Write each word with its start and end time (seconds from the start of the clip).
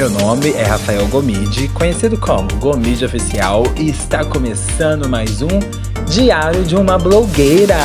Meu 0.00 0.08
nome 0.08 0.52
é 0.52 0.62
Rafael 0.62 1.06
Gomide, 1.08 1.68
conhecido 1.74 2.16
como 2.16 2.48
Gomide 2.54 3.04
Oficial, 3.04 3.64
e 3.76 3.90
está 3.90 4.24
começando 4.24 5.06
mais 5.06 5.42
um 5.42 5.60
Diário 6.08 6.64
de 6.64 6.74
uma 6.74 6.96
Blogueira. 6.96 7.76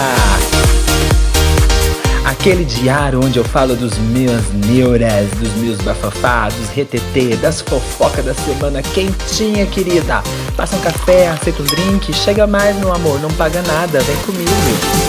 Aquele 2.24 2.64
diário 2.64 3.20
onde 3.22 3.38
eu 3.38 3.44
falo 3.44 3.76
dos 3.76 3.98
meus 3.98 4.50
neuras, 4.66 5.30
dos 5.32 5.54
meus 5.56 5.82
bafafados, 5.82 6.70
retetê, 6.70 7.36
das 7.36 7.60
fofocas 7.60 8.24
da 8.24 8.34
semana 8.34 8.82
quentinha, 8.82 9.66
querida. 9.66 10.24
Passa 10.56 10.78
um 10.78 10.80
café, 10.80 11.28
aceita 11.28 11.62
um 11.62 11.66
drink, 11.66 12.14
chega 12.14 12.48
mais, 12.48 12.78
meu 12.78 12.94
amor, 12.94 13.20
não 13.20 13.30
paga 13.32 13.62
nada, 13.64 14.00
vem 14.00 14.16
comigo. 14.20 15.05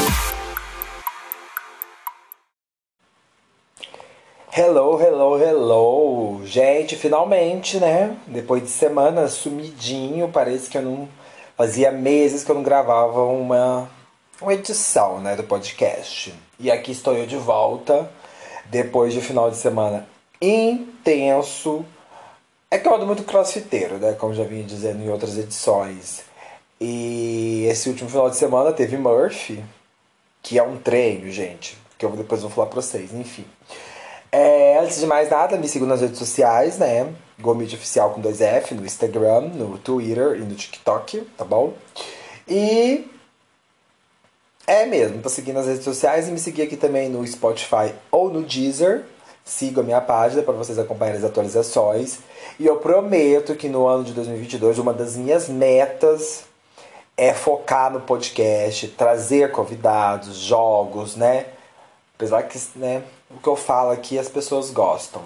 Hello, 4.59 4.99
hello, 4.99 5.39
hello! 5.39 6.41
Gente, 6.47 6.97
finalmente, 6.97 7.79
né? 7.79 8.17
Depois 8.27 8.63
de 8.63 8.71
semanas 8.71 9.33
sumidinho, 9.33 10.31
parece 10.33 10.71
que 10.71 10.79
eu 10.79 10.83
não. 10.83 11.07
Fazia 11.59 11.93
meses 11.93 12.43
que 12.43 12.51
eu 12.51 12.55
não 12.55 12.63
gravava 12.63 13.23
uma, 13.25 13.87
uma 14.41 14.55
edição, 14.55 15.21
né, 15.21 15.37
do 15.37 15.43
podcast. 15.43 16.33
E 16.59 16.71
aqui 16.71 16.91
estou 16.93 17.13
eu 17.13 17.27
de 17.27 17.37
volta, 17.37 18.11
depois 18.65 19.13
de 19.13 19.19
um 19.19 19.23
final 19.23 19.51
de 19.51 19.59
semana 19.59 20.09
intenso. 20.41 21.85
É 22.71 22.79
que 22.79 22.89
eu 22.89 22.95
ando 22.95 23.05
muito 23.05 23.25
crossfiteiro, 23.25 23.99
né? 23.99 24.15
Como 24.15 24.33
já 24.33 24.45
vinha 24.45 24.65
dizendo 24.65 25.05
em 25.05 25.11
outras 25.11 25.37
edições. 25.37 26.23
E 26.81 27.67
esse 27.69 27.91
último 27.91 28.09
final 28.09 28.31
de 28.31 28.37
semana 28.37 28.73
teve 28.73 28.97
Murphy, 28.97 29.63
que 30.43 30.59
é 30.59 30.63
um 30.63 30.79
treino, 30.79 31.31
gente. 31.31 31.77
Que 31.99 32.07
eu 32.07 32.11
depois 32.13 32.41
vou 32.41 32.51
falar 32.51 32.69
pra 32.69 32.81
vocês, 32.81 33.13
enfim. 33.13 33.45
É, 34.33 34.79
antes 34.79 35.01
de 35.01 35.07
mais 35.07 35.31
nada, 35.31 35.57
me 35.57 35.69
sigam 35.69 35.89
nas 35.89 36.01
redes 36.01 36.19
sociais, 36.19 36.79
né? 36.79 37.13
Gomide 37.39 37.77
Oficial 37.77 38.11
com 38.11 38.23
2F, 38.23 38.73
no 38.73 38.85
Instagram, 38.85 39.43
no 39.55 39.79
Twitter 39.79 40.37
e 40.37 40.41
no 40.41 40.55
TikTok, 40.55 41.21
tá 41.37 41.45
bom? 41.45 41.75
E 42.49 43.09
é 44.67 44.85
mesmo, 44.87 45.23
tô 45.23 45.29
seguindo 45.29 45.57
nas 45.57 45.67
redes 45.67 45.85
sociais 45.85 46.29
e 46.29 46.33
me 46.33 46.39
seguir 46.39 46.63
aqui 46.63 46.77
também 46.77 47.09
no 47.09 47.25
Spotify 47.27 47.95
ou 48.11 48.31
no 48.31 48.43
Deezer. 48.43 49.05
Siga 49.45 49.81
a 49.81 49.85
minha 49.85 50.01
página 50.01 50.43
para 50.43 50.55
vocês 50.55 50.77
acompanharem 50.77 51.21
as 51.21 51.25
atualizações. 51.25 52.19
E 52.59 52.67
eu 52.67 52.77
prometo 52.79 53.55
que 53.55 53.69
no 53.69 53.87
ano 53.87 54.03
de 54.03 54.13
2022, 54.13 54.79
uma 54.79 54.93
das 54.93 55.17
minhas 55.17 55.49
metas 55.49 56.45
é 57.17 57.33
focar 57.33 57.93
no 57.93 58.01
podcast, 58.01 58.89
trazer 58.89 59.53
convidados, 59.53 60.37
jogos, 60.37 61.15
né? 61.15 61.47
Apesar 62.17 62.43
que, 62.43 62.59
né, 62.75 63.05
o 63.31 63.39
que 63.39 63.49
eu 63.49 63.57
falo 63.57 63.91
aqui 63.91 64.19
as 64.19 64.29
pessoas 64.29 64.71
gostam. 64.71 65.23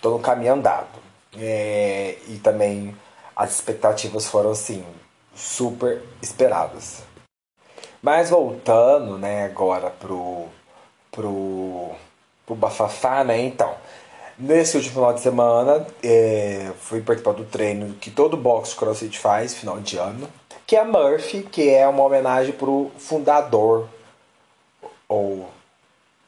Tô 0.00 0.10
no 0.10 0.18
caminho 0.18 0.54
andado. 0.54 0.98
É, 1.36 2.16
e 2.28 2.38
também 2.38 2.96
as 3.36 3.54
expectativas 3.54 4.26
foram 4.26 4.50
assim, 4.50 4.84
super 5.34 6.02
esperadas. 6.22 7.02
Mas 8.02 8.30
voltando, 8.30 9.18
né, 9.18 9.44
agora 9.44 9.90
pro, 9.90 10.46
pro, 11.10 11.90
pro 12.46 12.54
bafafá, 12.54 13.24
né, 13.24 13.40
então. 13.40 13.74
Nesse 14.38 14.76
último 14.76 14.94
final 14.94 15.12
de 15.12 15.20
semana, 15.20 15.86
é, 16.02 16.72
fui 16.78 17.00
participar 17.00 17.32
do 17.32 17.44
treino 17.44 17.94
que 17.94 18.08
todo 18.08 18.36
box 18.36 18.72
crossfit 18.72 19.18
faz, 19.18 19.54
final 19.54 19.80
de 19.80 19.96
ano, 19.96 20.28
que 20.64 20.76
é 20.76 20.80
a 20.80 20.84
Murphy, 20.84 21.42
que 21.42 21.68
é 21.68 21.86
uma 21.88 22.04
homenagem 22.04 22.52
pro 22.52 22.90
fundador, 22.98 23.88
ou 25.08 25.48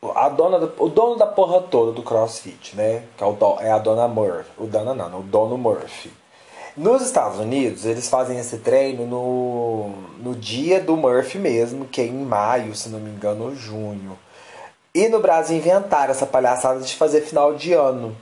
a 0.03 0.31
dona 0.31 0.59
do, 0.59 0.73
o 0.83 0.89
dono 0.89 1.17
da 1.17 1.27
porra 1.27 1.61
toda 1.61 1.93
do 1.93 2.03
CrossFit, 2.03 2.75
né? 2.75 3.05
Que 3.17 3.23
é, 3.23 3.27
o, 3.27 3.37
é 3.61 3.71
a 3.71 3.79
dona 3.79 4.09
Murphy. 4.09 4.51
O 4.57 4.67
dona 4.67 4.95
não, 4.95 5.21
o 5.21 5.23
dono 5.23 5.59
Murphy. 5.59 6.11
Nos 6.77 7.03
Estados 7.03 7.39
Unidos, 7.39 7.85
eles 7.85 8.09
fazem 8.09 8.39
esse 8.39 8.59
treino 8.59 9.07
no, 9.07 9.91
no 10.19 10.35
dia 10.35 10.81
do 10.81 10.97
Murphy 10.97 11.39
mesmo, 11.39 11.85
que 11.85 12.01
é 12.01 12.05
em 12.05 12.25
maio, 12.25 12.75
se 12.75 12.89
não 12.89 12.99
me 12.99 13.11
engano, 13.11 13.45
ou 13.45 13.55
junho. 13.55 14.19
E 14.95 15.09
no 15.09 15.21
Brasil 15.21 15.57
inventaram 15.57 16.13
essa 16.13 16.27
palhaçada 16.27 16.81
de 16.81 16.97
fazer 16.97 17.21
final 17.21 17.55
de 17.55 17.75
ano. 17.75 18.17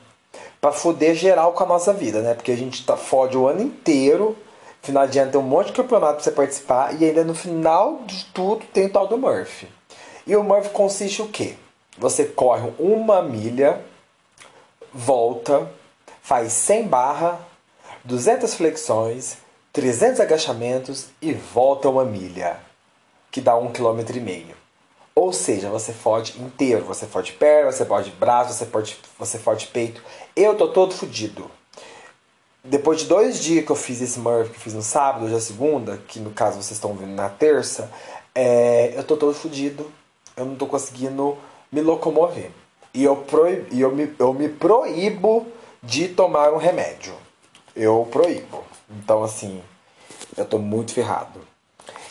Pra 0.60 0.72
foder 0.72 1.14
geral 1.14 1.52
com 1.52 1.62
a 1.62 1.66
nossa 1.66 1.92
vida, 1.92 2.20
né? 2.20 2.34
Porque 2.34 2.50
a 2.50 2.56
gente 2.56 2.84
tá, 2.84 2.96
fode 2.96 3.36
o 3.36 3.46
ano 3.46 3.62
inteiro. 3.62 4.36
Final 4.82 5.06
de 5.06 5.18
ano 5.18 5.30
tem 5.30 5.40
um 5.40 5.44
monte 5.44 5.68
de 5.68 5.74
campeonato 5.74 6.14
pra 6.14 6.24
você 6.24 6.32
participar. 6.32 7.00
E 7.00 7.04
ainda 7.04 7.22
no 7.22 7.34
final 7.34 8.00
de 8.04 8.24
tudo 8.26 8.64
tem 8.72 8.86
o 8.86 8.90
tal 8.90 9.06
do 9.06 9.16
Murphy. 9.16 9.68
E 10.26 10.34
o 10.34 10.42
Murphy 10.42 10.70
consiste 10.70 11.22
o 11.22 11.28
quê? 11.28 11.54
Você 11.98 12.24
corre 12.24 12.72
uma 12.78 13.20
milha, 13.22 13.84
volta, 14.94 15.68
faz 16.22 16.52
100 16.52 16.86
barra, 16.86 17.40
200 18.04 18.54
flexões, 18.54 19.38
300 19.72 20.20
agachamentos 20.20 21.08
e 21.20 21.32
volta 21.32 21.88
uma 21.88 22.04
milha, 22.04 22.60
que 23.30 23.40
dá 23.40 23.56
um 23.56 23.72
quilômetro 23.72 24.16
e 24.16 24.20
meio. 24.20 24.56
Ou 25.12 25.32
seja, 25.32 25.68
você 25.68 25.92
fode 25.92 26.40
inteiro, 26.40 26.84
você 26.84 27.04
fode 27.04 27.32
perna, 27.32 27.72
você 27.72 27.84
fode 27.84 28.10
braço, 28.12 28.54
você 28.54 28.66
fode, 28.66 28.96
você 29.18 29.36
fode 29.36 29.66
peito. 29.66 30.00
Eu 30.36 30.54
tô 30.54 30.68
todo 30.68 30.94
fudido. 30.94 31.50
Depois 32.62 33.00
de 33.00 33.06
dois 33.06 33.40
dias 33.42 33.64
que 33.64 33.72
eu 33.72 33.76
fiz 33.76 34.00
esse 34.00 34.20
Murphy, 34.20 34.52
que 34.52 34.60
fiz 34.60 34.74
no 34.74 34.82
sábado, 34.82 35.24
hoje 35.24 35.34
é 35.34 35.40
segunda, 35.40 35.96
que 36.06 36.20
no 36.20 36.30
caso 36.30 36.62
vocês 36.62 36.76
estão 36.76 36.94
vendo 36.94 37.16
na 37.16 37.28
terça, 37.28 37.90
é, 38.32 38.92
eu 38.96 39.02
tô 39.02 39.16
todo 39.16 39.34
fudido. 39.34 39.90
Eu 40.36 40.44
não 40.44 40.54
tô 40.54 40.66
conseguindo 40.66 41.36
me 41.70 41.80
locomover. 41.80 42.50
E 42.94 43.04
eu, 43.04 43.16
proib, 43.16 43.66
eu, 43.72 43.94
me, 43.94 44.12
eu 44.18 44.34
me 44.34 44.48
proíbo 44.48 45.46
de 45.82 46.08
tomar 46.08 46.52
um 46.52 46.56
remédio. 46.56 47.14
Eu 47.76 48.08
proíbo. 48.10 48.64
Então, 48.90 49.22
assim, 49.22 49.62
eu 50.36 50.44
tô 50.44 50.58
muito 50.58 50.92
ferrado. 50.92 51.40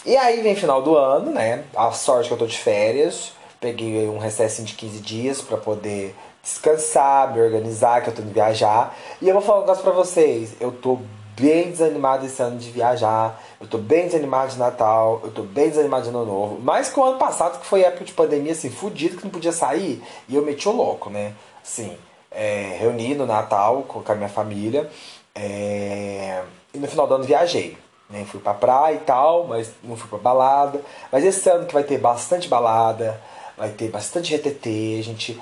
E 0.05 0.15
aí 0.15 0.41
vem 0.41 0.55
final 0.55 0.81
do 0.81 0.95
ano, 0.95 1.31
né? 1.31 1.65
A 1.75 1.91
sorte 1.91 2.27
que 2.27 2.33
eu 2.33 2.37
tô 2.37 2.45
de 2.45 2.57
férias. 2.57 3.33
Peguei 3.59 4.07
um 4.07 4.19
recesso 4.19 4.63
de 4.63 4.73
15 4.73 4.99
dias 4.99 5.41
para 5.41 5.57
poder 5.57 6.15
descansar, 6.41 7.33
me 7.33 7.41
organizar, 7.41 8.01
que 8.01 8.09
eu 8.09 8.15
tô 8.15 8.21
indo 8.21 8.31
viajar. 8.31 8.95
E 9.21 9.27
eu 9.27 9.33
vou 9.33 9.41
falar 9.41 9.57
um 9.57 9.61
negócio 9.61 9.83
pra 9.83 9.91
vocês. 9.91 10.53
Eu 10.61 10.71
tô 10.71 10.99
bem 11.39 11.69
desanimado 11.69 12.25
esse 12.25 12.41
ano 12.41 12.57
de 12.57 12.69
viajar. 12.71 13.41
Eu 13.61 13.67
tô 13.67 13.77
bem 13.77 14.05
desanimado 14.05 14.51
de 14.51 14.57
Natal. 14.57 15.21
Eu 15.23 15.31
tô 15.31 15.43
bem 15.43 15.69
desanimado 15.69 16.03
de 16.03 16.09
Ano 16.09 16.25
Novo. 16.25 16.59
Mais 16.59 16.89
que 16.89 16.99
o 16.99 17.03
ano 17.03 17.17
passado, 17.17 17.59
que 17.59 17.65
foi 17.65 17.81
época 17.81 18.03
de 18.03 18.13
pandemia, 18.13 18.51
assim, 18.51 18.69
fudido, 18.69 19.17
que 19.17 19.23
não 19.23 19.31
podia 19.31 19.51
sair. 19.51 20.03
E 20.27 20.35
eu 20.35 20.43
meti 20.43 20.67
o 20.67 20.71
louco, 20.71 21.09
né? 21.09 21.33
Assim, 21.63 21.95
é, 22.31 22.77
reuni 22.79 23.13
no 23.13 23.25
Natal 23.25 23.83
com 23.83 24.03
a 24.05 24.15
minha 24.15 24.29
família. 24.29 24.89
É, 25.35 26.43
e 26.73 26.79
no 26.79 26.87
final 26.87 27.07
do 27.07 27.15
ano 27.15 27.23
viajei. 27.23 27.77
Né? 28.09 28.25
Fui 28.25 28.39
pra 28.39 28.53
praia 28.53 28.95
e 28.95 28.99
tal, 28.99 29.45
mas 29.45 29.71
não 29.83 29.95
fui 29.95 30.09
pra 30.09 30.17
balada. 30.17 30.81
Mas 31.11 31.23
esse 31.23 31.47
ano 31.49 31.65
que 31.65 31.73
vai 31.73 31.83
ter 31.83 31.99
bastante 31.99 32.47
balada, 32.47 33.19
vai 33.55 33.69
ter 33.69 33.89
bastante 33.89 34.35
RTT. 34.35 34.97
A 34.99 35.03
gente, 35.03 35.41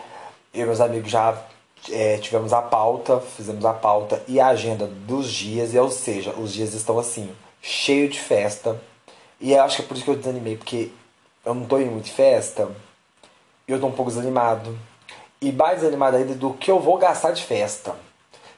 eu 0.53 0.63
e 0.63 0.65
meus 0.65 0.81
amigos 0.81 1.09
já 1.09 1.37
é, 1.91 2.17
tivemos 2.17 2.53
a 2.53 2.61
pauta, 2.61 3.19
fizemos 3.19 3.63
a 3.65 3.73
pauta 3.73 4.23
e 4.27 4.39
a 4.39 4.47
agenda 4.47 4.87
dos 4.87 5.31
dias, 5.31 5.73
e 5.73 5.79
ou 5.79 5.91
seja, 5.91 6.31
os 6.31 6.53
dias 6.53 6.73
estão 6.73 6.97
assim, 6.97 7.29
cheio 7.61 8.09
de 8.09 8.19
festa. 8.19 8.79
E 9.39 9.53
eu 9.53 9.63
acho 9.63 9.77
que 9.77 9.81
é 9.83 9.85
por 9.85 9.95
isso 9.95 10.05
que 10.05 10.11
eu 10.11 10.15
desanimei, 10.15 10.57
porque 10.57 10.91
eu 11.45 11.53
não 11.53 11.65
tô 11.65 11.77
em 11.77 11.85
muito 11.85 12.11
festa, 12.11 12.69
e 13.67 13.71
eu 13.71 13.79
tô 13.79 13.87
um 13.87 13.91
pouco 13.91 14.11
desanimado. 14.11 14.77
E 15.41 15.51
mais 15.51 15.79
desanimado 15.79 16.17
ainda 16.17 16.33
do 16.33 16.53
que 16.53 16.71
eu 16.71 16.79
vou 16.79 16.97
gastar 16.97 17.31
de 17.31 17.43
festa. 17.43 17.95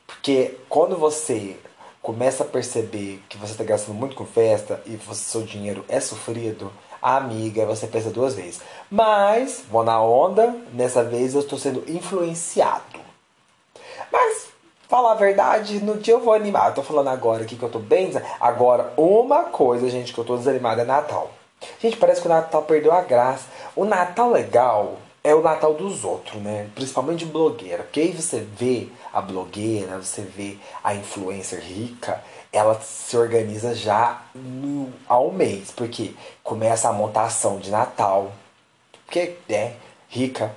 Porque 0.06 0.58
quando 0.70 0.96
você 0.98 1.58
começa 2.02 2.44
a 2.44 2.48
perceber 2.48 3.22
que 3.28 3.38
você 3.38 3.52
está 3.52 3.64
gastando 3.64 3.96
muito 3.96 4.16
com 4.16 4.26
festa 4.26 4.82
e 4.86 4.96
você, 4.96 5.24
seu 5.24 5.42
dinheiro 5.42 5.84
é 5.90 6.00
sofrido, 6.00 6.72
amiga, 7.02 7.66
você 7.66 7.88
pensa 7.88 8.10
duas 8.10 8.36
vezes. 8.36 8.62
Mas, 8.90 9.64
vou 9.70 9.84
na 9.84 10.02
onda, 10.02 10.56
nessa 10.72 11.04
vez 11.04 11.34
eu 11.34 11.42
estou 11.42 11.60
sendo 11.60 11.84
influenciado. 11.92 13.07
Mas, 14.12 14.48
falar 14.88 15.12
a 15.12 15.16
verdade, 15.16 15.80
no 15.84 15.98
dia 15.98 16.14
eu 16.14 16.22
vou 16.22 16.34
animar. 16.34 16.70
Eu 16.70 16.76
tô 16.76 16.84
falando 16.84 17.10
agora 17.10 17.44
aqui 17.44 17.56
que 17.56 17.64
eu 17.64 17.70
tô 17.70 17.80
bem. 17.80 18.12
Agora, 18.40 18.94
uma 18.98 19.44
coisa, 19.46 19.90
gente, 19.90 20.14
que 20.14 20.20
eu 20.20 20.26
tô 20.26 20.38
desanimado 20.38 20.82
é 20.82 20.86
Natal. 20.86 21.32
Gente, 21.82 21.98
parece 21.98 22.22
que 22.22 22.28
o 22.28 22.30
Natal 22.30 22.64
perdeu 22.64 22.92
a 22.92 23.02
graça. 23.02 23.46
O 23.76 23.86
Natal 23.86 24.32
legal 24.32 24.98
é 25.24 25.36
o 25.36 25.42
Natal 25.42 25.74
dos 25.74 26.04
outros, 26.06 26.42
né? 26.42 26.70
Principalmente 26.74 27.26
de 27.26 27.32
blogueira. 27.32 27.84
Porque 27.84 28.00
aí 28.00 28.12
você 28.12 28.40
vê 28.40 28.88
a 29.12 29.20
blogueira, 29.20 29.98
você 29.98 30.22
vê 30.22 30.58
a 30.84 30.96
influencer 30.96 31.60
rica, 31.60 32.24
ela 32.52 32.80
se 32.80 33.18
organiza 33.18 33.76
já 33.76 34.22
no, 34.34 34.94
um 35.10 35.32
mês. 35.32 35.72
Porque 35.72 36.14
começa 36.44 36.88
a 36.88 36.94
montação 36.94 37.60
de 37.60 37.70
Natal. 37.70 38.32
Porque 39.06 39.36
é 39.50 39.74
rica, 40.10 40.54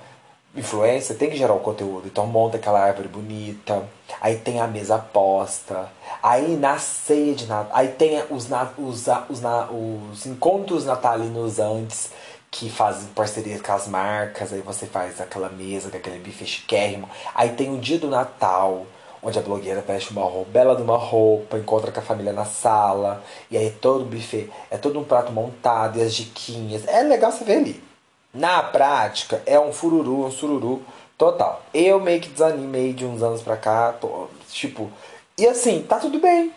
influência 0.55 1.15
tem 1.15 1.29
que 1.29 1.37
gerar 1.37 1.53
o 1.53 1.59
conteúdo. 1.59 2.07
Então 2.07 2.25
monta 2.27 2.57
aquela 2.57 2.79
árvore 2.79 3.07
bonita, 3.07 3.83
aí 4.19 4.37
tem 4.37 4.59
a 4.59 4.67
mesa 4.67 4.97
posta, 4.97 5.89
aí 6.21 6.55
na 6.55 6.77
ceia 6.77 7.33
de 7.33 7.45
Natal, 7.45 7.71
aí 7.75 7.89
tem 7.89 8.21
os, 8.29 8.47
os, 8.77 9.07
os, 9.29 9.41
os 9.71 10.25
encontros 10.25 10.85
natalinos 10.85 11.59
antes, 11.59 12.11
que 12.49 12.69
fazem 12.69 13.07
parceria 13.15 13.57
com 13.59 13.71
as 13.71 13.87
marcas, 13.87 14.51
aí 14.51 14.59
você 14.59 14.85
faz 14.85 15.21
aquela 15.21 15.47
mesa 15.47 15.87
aquele 15.87 16.19
bife 16.19 16.45
chiquérrimo. 16.45 17.09
Aí 17.33 17.51
tem 17.51 17.73
o 17.73 17.79
dia 17.79 17.97
do 17.97 18.09
Natal, 18.09 18.85
onde 19.23 19.39
a 19.39 19.41
blogueira 19.41 19.79
veste 19.79 20.11
uma 20.11 20.23
roupa, 20.23 20.51
bela 20.51 20.75
de 20.75 20.81
uma 20.81 20.97
roupa, 20.97 21.57
encontra 21.57 21.93
com 21.93 22.01
a 22.01 22.03
família 22.03 22.33
na 22.33 22.43
sala, 22.43 23.23
e 23.49 23.57
aí 23.57 23.71
todo 23.71 24.01
o 24.01 24.05
buffet, 24.05 24.49
é 24.69 24.77
todo 24.77 24.99
um 24.99 25.03
prato 25.03 25.31
montado, 25.31 25.97
e 25.97 26.01
as 26.01 26.13
diquinhas. 26.13 26.85
É 26.87 27.01
legal 27.03 27.31
você 27.31 27.45
ver 27.45 27.57
ali. 27.57 27.90
Na 28.33 28.63
prática, 28.63 29.41
é 29.45 29.59
um 29.59 29.73
fururu, 29.73 30.25
um 30.25 30.31
sururu 30.31 30.81
total. 31.17 31.61
Eu 31.73 31.99
meio 31.99 32.21
que 32.21 32.29
desanimei 32.29 32.93
de 32.93 33.05
uns 33.05 33.21
anos 33.21 33.41
pra 33.41 33.57
cá, 33.57 33.93
tô, 33.93 34.27
tipo, 34.49 34.89
e 35.37 35.47
assim, 35.47 35.83
tá 35.83 35.99
tudo 35.99 36.19
bem 36.19 36.53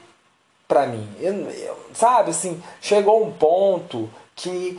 pra 0.69 0.87
mim. 0.87 1.09
Eu, 1.21 1.35
eu, 1.51 1.79
sabe, 1.95 2.31
assim, 2.31 2.63
chegou 2.81 3.25
um 3.25 3.33
ponto 3.33 4.09
que 4.37 4.79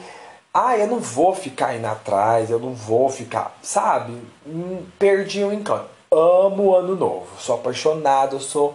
ah, 0.54 0.78
eu 0.78 0.88
não 0.88 1.00
vou 1.00 1.36
ficar 1.36 1.76
indo 1.76 1.86
atrás, 1.86 2.50
eu 2.50 2.60
não 2.60 2.74
vou 2.74 3.10
ficar, 3.10 3.58
sabe? 3.62 4.14
Hum, 4.48 4.86
perdi 4.98 5.44
o 5.44 5.52
encanto. 5.52 5.90
Amo 6.10 6.68
o 6.68 6.76
ano 6.76 6.96
novo, 6.96 7.28
sou 7.38 7.56
apaixonado, 7.56 8.40
sou 8.40 8.74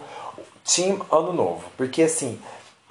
team 0.63 0.99
ano 1.11 1.33
novo, 1.33 1.63
porque 1.75 2.03
assim, 2.03 2.39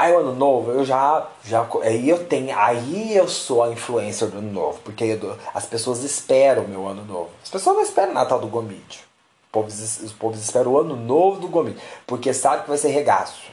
aí 0.01 0.13
o 0.13 0.19
ano 0.19 0.35
novo 0.35 0.71
eu 0.71 0.85
já 0.85 1.27
já 1.45 1.67
aí 1.83 2.09
eu 2.09 2.25
tenho, 2.27 2.57
aí 2.59 3.17
eu 3.17 3.29
sou 3.29 3.63
a 3.63 3.71
influencer 3.71 4.29
do 4.29 4.39
ano 4.39 4.51
novo, 4.51 4.81
porque 4.85 5.05
eu, 5.05 5.37
as 5.53 5.67
pessoas 5.67 6.03
esperam 6.03 6.65
o 6.65 6.69
meu 6.69 6.87
ano 6.87 7.05
novo. 7.05 7.31
As 7.43 7.51
pessoas 7.51 7.77
não 7.77 7.83
esperam 7.83 8.13
o 8.13 8.15
Natal 8.15 8.39
do 8.39 8.47
Gomide. 8.47 9.05
Os 9.53 10.13
povos 10.13 10.41
esperam 10.41 10.73
o 10.73 10.79
ano 10.79 10.95
novo 10.95 11.41
do 11.41 11.49
Gomide, 11.49 11.81
porque 12.07 12.33
sabe 12.33 12.63
que 12.63 12.69
vai 12.69 12.79
ser 12.79 12.91
regaço. 12.91 13.51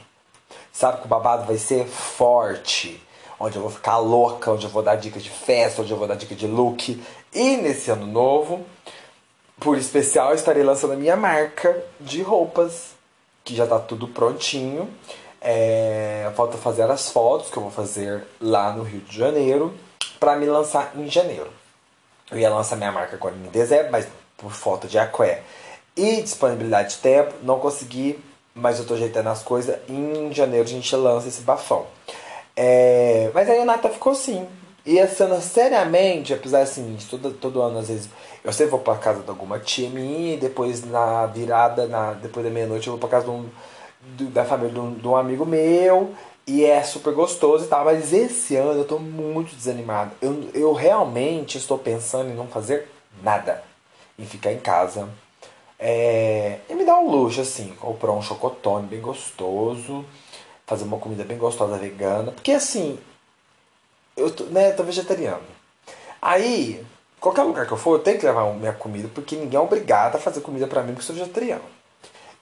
Sabe 0.72 1.00
que 1.00 1.06
o 1.06 1.08
babado 1.08 1.44
vai 1.44 1.58
ser 1.58 1.86
forte 1.86 3.02
onde 3.40 3.56
eu 3.56 3.62
vou 3.62 3.70
ficar 3.70 3.98
louca, 3.98 4.50
onde 4.50 4.64
eu 4.64 4.70
vou 4.70 4.82
dar 4.82 4.96
dicas 4.96 5.22
de 5.22 5.30
festa, 5.30 5.82
onde 5.82 5.90
eu 5.90 5.96
vou 5.96 6.08
dar 6.08 6.14
dica 6.14 6.34
de 6.34 6.46
look. 6.46 7.02
E 7.32 7.56
nesse 7.56 7.90
ano 7.90 8.06
novo, 8.06 8.64
por 9.60 9.76
especial, 9.76 10.34
estarei 10.34 10.62
lançando 10.62 10.92
a 10.92 10.96
minha 10.96 11.16
marca 11.16 11.84
de 12.00 12.22
roupas, 12.22 12.92
que 13.44 13.54
já 13.54 13.64
está 13.64 13.78
tudo 13.78 14.08
prontinho. 14.08 14.88
É, 15.40 16.30
falta 16.34 16.58
fazer 16.58 16.90
as 16.90 17.10
fotos 17.10 17.50
que 17.50 17.56
eu 17.56 17.62
vou 17.62 17.70
fazer 17.70 18.24
lá 18.40 18.72
no 18.72 18.82
Rio 18.82 19.00
de 19.00 19.16
Janeiro 19.16 19.72
para 20.18 20.36
me 20.36 20.46
lançar 20.46 20.92
em 20.96 21.08
janeiro. 21.08 21.50
Eu 22.30 22.38
ia 22.38 22.50
lançar 22.50 22.76
minha 22.76 22.92
marca 22.92 23.16
agora 23.16 23.34
em 23.34 23.48
dezembro, 23.50 23.90
mas 23.92 24.06
por 24.36 24.52
falta 24.52 24.86
de 24.86 24.98
aqué 24.98 25.42
e 25.98 26.22
disponibilidade 26.22 26.90
de 26.94 26.98
tempo, 26.98 27.34
não 27.42 27.58
consegui, 27.58 28.18
mas 28.54 28.78
eu 28.78 28.86
tô 28.86 28.94
ajeitando 28.94 29.28
as 29.30 29.42
coisas. 29.42 29.76
Em 29.88 30.32
janeiro 30.32 30.64
a 30.64 30.68
gente 30.68 30.94
lança 30.94 31.26
esse 31.26 31.42
bafão. 31.42 31.86
É, 32.54 33.30
mas 33.34 33.50
aí 33.50 33.58
o 33.58 33.64
Nata 33.64 33.88
ficou 33.88 34.12
assim. 34.12 34.46
E 34.86 34.98
ano, 34.98 35.42
seriamente, 35.42 36.32
apesar 36.32 36.60
assim, 36.60 36.94
de 36.94 37.04
todo, 37.06 37.32
todo 37.32 37.60
ano, 37.60 37.80
às 37.80 37.88
vezes, 37.88 38.08
eu 38.42 38.52
sempre 38.52 38.70
vou 38.70 38.80
pra 38.80 38.94
casa 38.96 39.22
de 39.22 39.28
alguma 39.28 39.60
minha, 39.92 40.34
e 40.34 40.36
depois 40.38 40.84
na 40.84 41.26
virada, 41.26 41.86
na, 41.86 42.12
depois 42.14 42.46
da 42.46 42.50
meia-noite, 42.50 42.86
eu 42.86 42.92
vou 42.92 43.00
pra 43.00 43.08
casa 43.08 43.24
de 43.26 43.30
um, 43.32 43.46
da 44.00 44.44
família 44.44 44.72
de 44.72 44.80
um, 44.80 44.94
de 44.94 45.08
um, 45.08 45.16
amigo 45.16 45.44
meu, 45.44 46.14
e 46.46 46.64
é 46.64 46.82
super 46.82 47.12
gostoso 47.12 47.64
e 47.64 47.68
tal. 47.68 47.84
Mas 47.84 48.12
esse 48.12 48.56
ano 48.56 48.80
eu 48.80 48.84
tô 48.84 48.98
muito 48.98 49.54
desanimado. 49.54 50.12
Eu, 50.20 50.50
eu 50.54 50.72
realmente 50.72 51.58
estou 51.58 51.78
pensando 51.78 52.30
em 52.30 52.34
não 52.34 52.46
fazer 52.48 52.88
nada. 53.22 53.62
Em 54.18 54.24
ficar 54.24 54.52
em 54.52 54.58
casa. 54.58 55.08
É, 55.78 56.58
e 56.68 56.74
me 56.74 56.84
dar 56.84 56.98
um 56.98 57.10
luxo, 57.10 57.40
assim, 57.40 57.72
comprar 57.78 58.12
um 58.12 58.22
chocotone 58.22 58.86
bem 58.86 59.00
gostoso 59.00 60.04
fazer 60.68 60.84
uma 60.84 60.98
comida 60.98 61.24
bem 61.24 61.38
gostosa 61.38 61.78
vegana. 61.78 62.30
Porque 62.30 62.52
assim, 62.52 62.98
eu 64.14 64.30
tô, 64.30 64.44
né, 64.44 64.70
tô 64.72 64.84
vegetariano. 64.84 65.42
Aí, 66.20 66.84
qualquer 67.18 67.42
lugar 67.42 67.66
que 67.66 67.72
eu 67.72 67.78
for, 67.78 67.94
eu 67.94 68.02
tenho 68.02 68.18
que 68.20 68.26
levar 68.26 68.52
minha 68.52 68.74
comida, 68.74 69.08
porque 69.14 69.34
ninguém 69.34 69.58
é 69.58 69.62
obrigado 69.62 70.16
a 70.16 70.20
fazer 70.20 70.42
comida 70.42 70.66
para 70.66 70.82
mim 70.82 70.92
porque 70.92 71.00
eu 71.00 71.06
sou 71.06 71.16
vegetariano. 71.16 71.64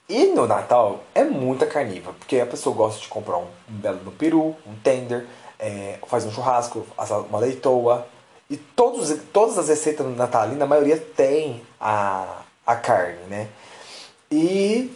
E 0.09 0.27
no 0.27 0.47
Natal 0.47 1.03
é 1.13 1.23
muita 1.25 1.65
carnívora, 1.65 2.15
porque 2.17 2.39
a 2.39 2.45
pessoa 2.45 2.73
gosta 2.73 3.01
de 3.01 3.09
comprar 3.09 3.37
um, 3.37 3.47
belo 3.67 4.01
no 4.05 4.11
peru, 4.11 4.55
um 4.65 4.73
tender, 4.81 5.25
é, 5.59 5.99
faz 6.07 6.25
um 6.25 6.31
churrasco, 6.31 6.87
uma 7.29 7.39
leitoa. 7.39 8.07
E 8.49 8.55
todos, 8.55 9.13
todas 9.33 9.57
as 9.57 9.67
receitas 9.67 10.05
no 10.05 10.15
Natal, 10.15 10.43
a 10.43 10.65
maioria 10.65 10.97
tem 10.97 11.61
a, 11.79 12.43
a 12.65 12.75
carne, 12.77 13.19
né? 13.27 13.49
E 14.31 14.95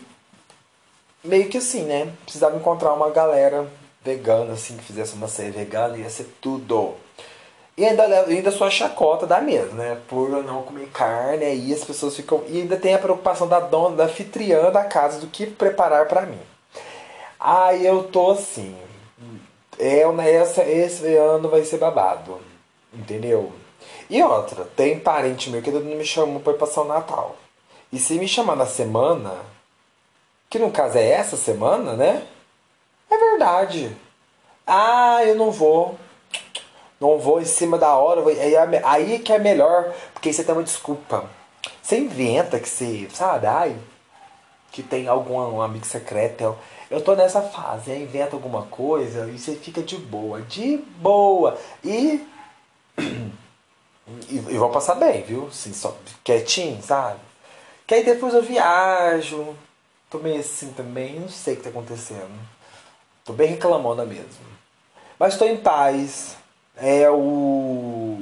meio 1.21 1.49
que 1.49 1.57
assim, 1.57 1.83
né? 1.83 2.13
Precisava 2.23 2.55
encontrar 2.55 2.93
uma 2.93 3.09
galera 3.09 3.67
vegana, 4.03 4.53
assim, 4.53 4.77
que 4.77 4.83
fizesse 4.83 5.13
uma 5.13 5.27
ceia 5.27 5.51
vegana, 5.51 5.97
ia 5.97 6.09
ser 6.09 6.33
tudo. 6.39 6.95
E 7.81 7.85
ainda, 7.87 8.03
ainda 8.03 8.51
sou 8.51 8.67
a 8.67 8.69
chacota 8.69 9.25
da 9.25 9.41
mesa, 9.41 9.73
né? 9.73 9.97
Por 10.07 10.29
não 10.43 10.61
comer 10.61 10.87
carne, 10.93 11.43
aí 11.43 11.73
as 11.73 11.83
pessoas 11.83 12.15
ficam. 12.15 12.43
E 12.47 12.59
ainda 12.61 12.77
tem 12.77 12.93
a 12.93 12.99
preocupação 12.99 13.47
da 13.47 13.59
dona, 13.59 13.95
da 13.95 14.03
anfitriã 14.03 14.71
da 14.71 14.83
casa, 14.83 15.19
do 15.19 15.25
que 15.25 15.47
preparar 15.47 16.07
para 16.07 16.27
mim. 16.27 16.37
Aí 17.39 17.83
eu 17.83 18.03
tô 18.03 18.33
assim. 18.33 18.77
É, 19.79 20.03
essa, 20.29 20.63
esse 20.63 21.15
ano 21.15 21.49
vai 21.49 21.63
ser 21.63 21.79
babado. 21.79 22.39
Entendeu? 22.93 23.51
E 24.07 24.21
outra, 24.21 24.63
tem 24.75 24.99
parente 24.99 25.49
meu 25.49 25.63
que 25.63 25.71
não 25.71 25.81
me 25.81 26.05
chamou 26.05 26.39
pra 26.39 26.53
passar 26.53 26.81
o 26.81 26.87
Natal. 26.87 27.35
E 27.91 27.97
se 27.97 28.13
me 28.19 28.27
chamar 28.27 28.55
na 28.55 28.67
semana, 28.67 29.37
que 30.51 30.59
no 30.59 30.69
caso 30.69 30.99
é 30.99 31.09
essa 31.09 31.35
semana, 31.35 31.93
né? 31.93 32.27
É 33.09 33.17
verdade. 33.17 33.97
Ah, 34.67 35.25
eu 35.25 35.33
não 35.33 35.49
vou. 35.49 35.97
Não 37.01 37.17
vou 37.17 37.41
em 37.41 37.45
cima 37.45 37.77
da 37.77 37.95
hora. 37.95 38.25
Aí, 38.29 38.55
é 38.55 38.81
aí 38.85 39.19
que 39.19 39.33
é 39.33 39.39
melhor, 39.39 39.93
porque 40.13 40.29
aí 40.29 40.33
você 40.33 40.43
tem 40.43 40.53
uma 40.53 40.63
desculpa. 40.63 41.29
Você 41.81 41.97
inventa 41.97 42.59
que 42.59 42.69
você, 42.69 43.09
sabe? 43.11 43.47
Ai, 43.47 43.75
que 44.71 44.83
tem 44.83 45.07
algum 45.07 45.37
um 45.39 45.61
amigo 45.61 45.85
secreto. 45.85 46.55
Eu 46.89 47.01
tô 47.01 47.15
nessa 47.15 47.41
fase, 47.41 47.91
aí 47.91 48.03
inventa 48.03 48.35
alguma 48.35 48.63
coisa 48.63 49.27
e 49.29 49.39
você 49.39 49.55
fica 49.55 49.81
de 49.81 49.97
boa. 49.97 50.41
De 50.41 50.77
boa. 50.77 51.57
E. 51.83 52.25
E, 54.27 54.35
e 54.35 54.57
vou 54.57 54.69
passar 54.69 54.95
bem, 54.95 55.21
viu? 55.21 55.47
Assim, 55.47 55.71
só 55.71 55.95
quietinho, 56.21 56.81
sabe? 56.83 57.19
Que 57.87 57.95
aí 57.95 58.03
depois 58.03 58.33
eu 58.33 58.41
viajo, 58.41 59.55
Tô 60.11 60.17
meio 60.19 60.41
assim 60.41 60.73
também, 60.73 61.21
não 61.21 61.29
sei 61.29 61.53
o 61.53 61.57
que 61.57 61.63
tá 61.63 61.69
acontecendo. 61.69 62.37
Tô 63.23 63.31
bem 63.31 63.47
reclamona 63.47 64.03
mesmo. 64.03 64.45
Mas 65.17 65.37
tô 65.37 65.45
em 65.45 65.55
paz. 65.55 66.35
É 66.77 67.09
o. 67.09 68.19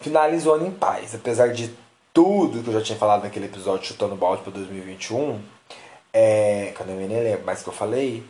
Finalizo 0.00 0.50
o 0.50 0.52
ano 0.52 0.66
em 0.66 0.70
paz. 0.70 1.14
Apesar 1.14 1.52
de 1.52 1.74
tudo 2.12 2.62
que 2.62 2.68
eu 2.68 2.74
já 2.74 2.82
tinha 2.82 2.98
falado 2.98 3.24
naquele 3.24 3.46
episódio 3.46 3.86
chutando 3.86 4.16
balde 4.16 4.42
para 4.42 4.52
2021, 4.52 5.40
é, 6.12 6.72
quando 6.76 6.90
eu 6.90 6.96
nem 6.96 7.08
lembro 7.08 7.44
mais 7.44 7.62
que 7.62 7.68
eu 7.68 7.72
falei, 7.72 8.24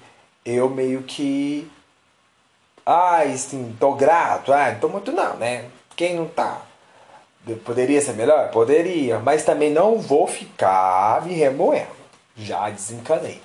eu 0.45 0.69
meio 0.69 1.03
que. 1.03 1.71
Ai, 2.87 3.37
sim, 3.37 3.77
tô 3.79 3.93
grato. 3.93 4.53
Ah, 4.53 4.73
não 4.73 4.81
tô 4.81 4.89
muito 4.89 5.13
não, 5.13 5.37
né? 5.37 5.67
Quem 5.95 6.17
não 6.17 6.27
tá? 6.27 6.63
Poderia 7.65 8.01
ser 8.01 8.15
melhor? 8.15 8.51
Poderia. 8.51 9.19
Mas 9.19 9.45
também 9.45 9.71
não 9.71 9.99
vou 9.99 10.27
ficar 10.27 11.25
me 11.25 11.35
remoendo 11.35 11.99
já 12.39 12.71
desencanei. 12.71 13.41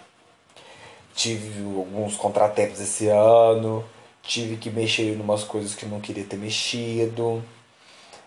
Tive 1.15 1.63
alguns 1.75 2.15
contratempos 2.15 2.79
esse 2.79 3.07
ano, 3.07 3.83
tive 4.23 4.57
que 4.57 4.69
mexer 4.69 5.13
em 5.13 5.21
umas 5.21 5.43
coisas 5.43 5.75
que 5.75 5.85
não 5.85 5.99
queria 5.99 6.23
ter 6.23 6.37
mexido. 6.37 7.43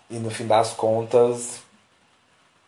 E 0.08 0.16
no 0.16 0.30
fim 0.30 0.46
das 0.46 0.72
contas, 0.72 1.60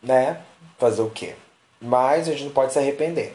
né? 0.03 0.41
Fazer 0.77 1.01
o 1.01 1.09
quê? 1.09 1.35
Mas 1.79 2.27
a 2.27 2.31
gente 2.31 2.45
não 2.45 2.51
pode 2.51 2.73
se 2.73 2.79
arrepender. 2.79 3.33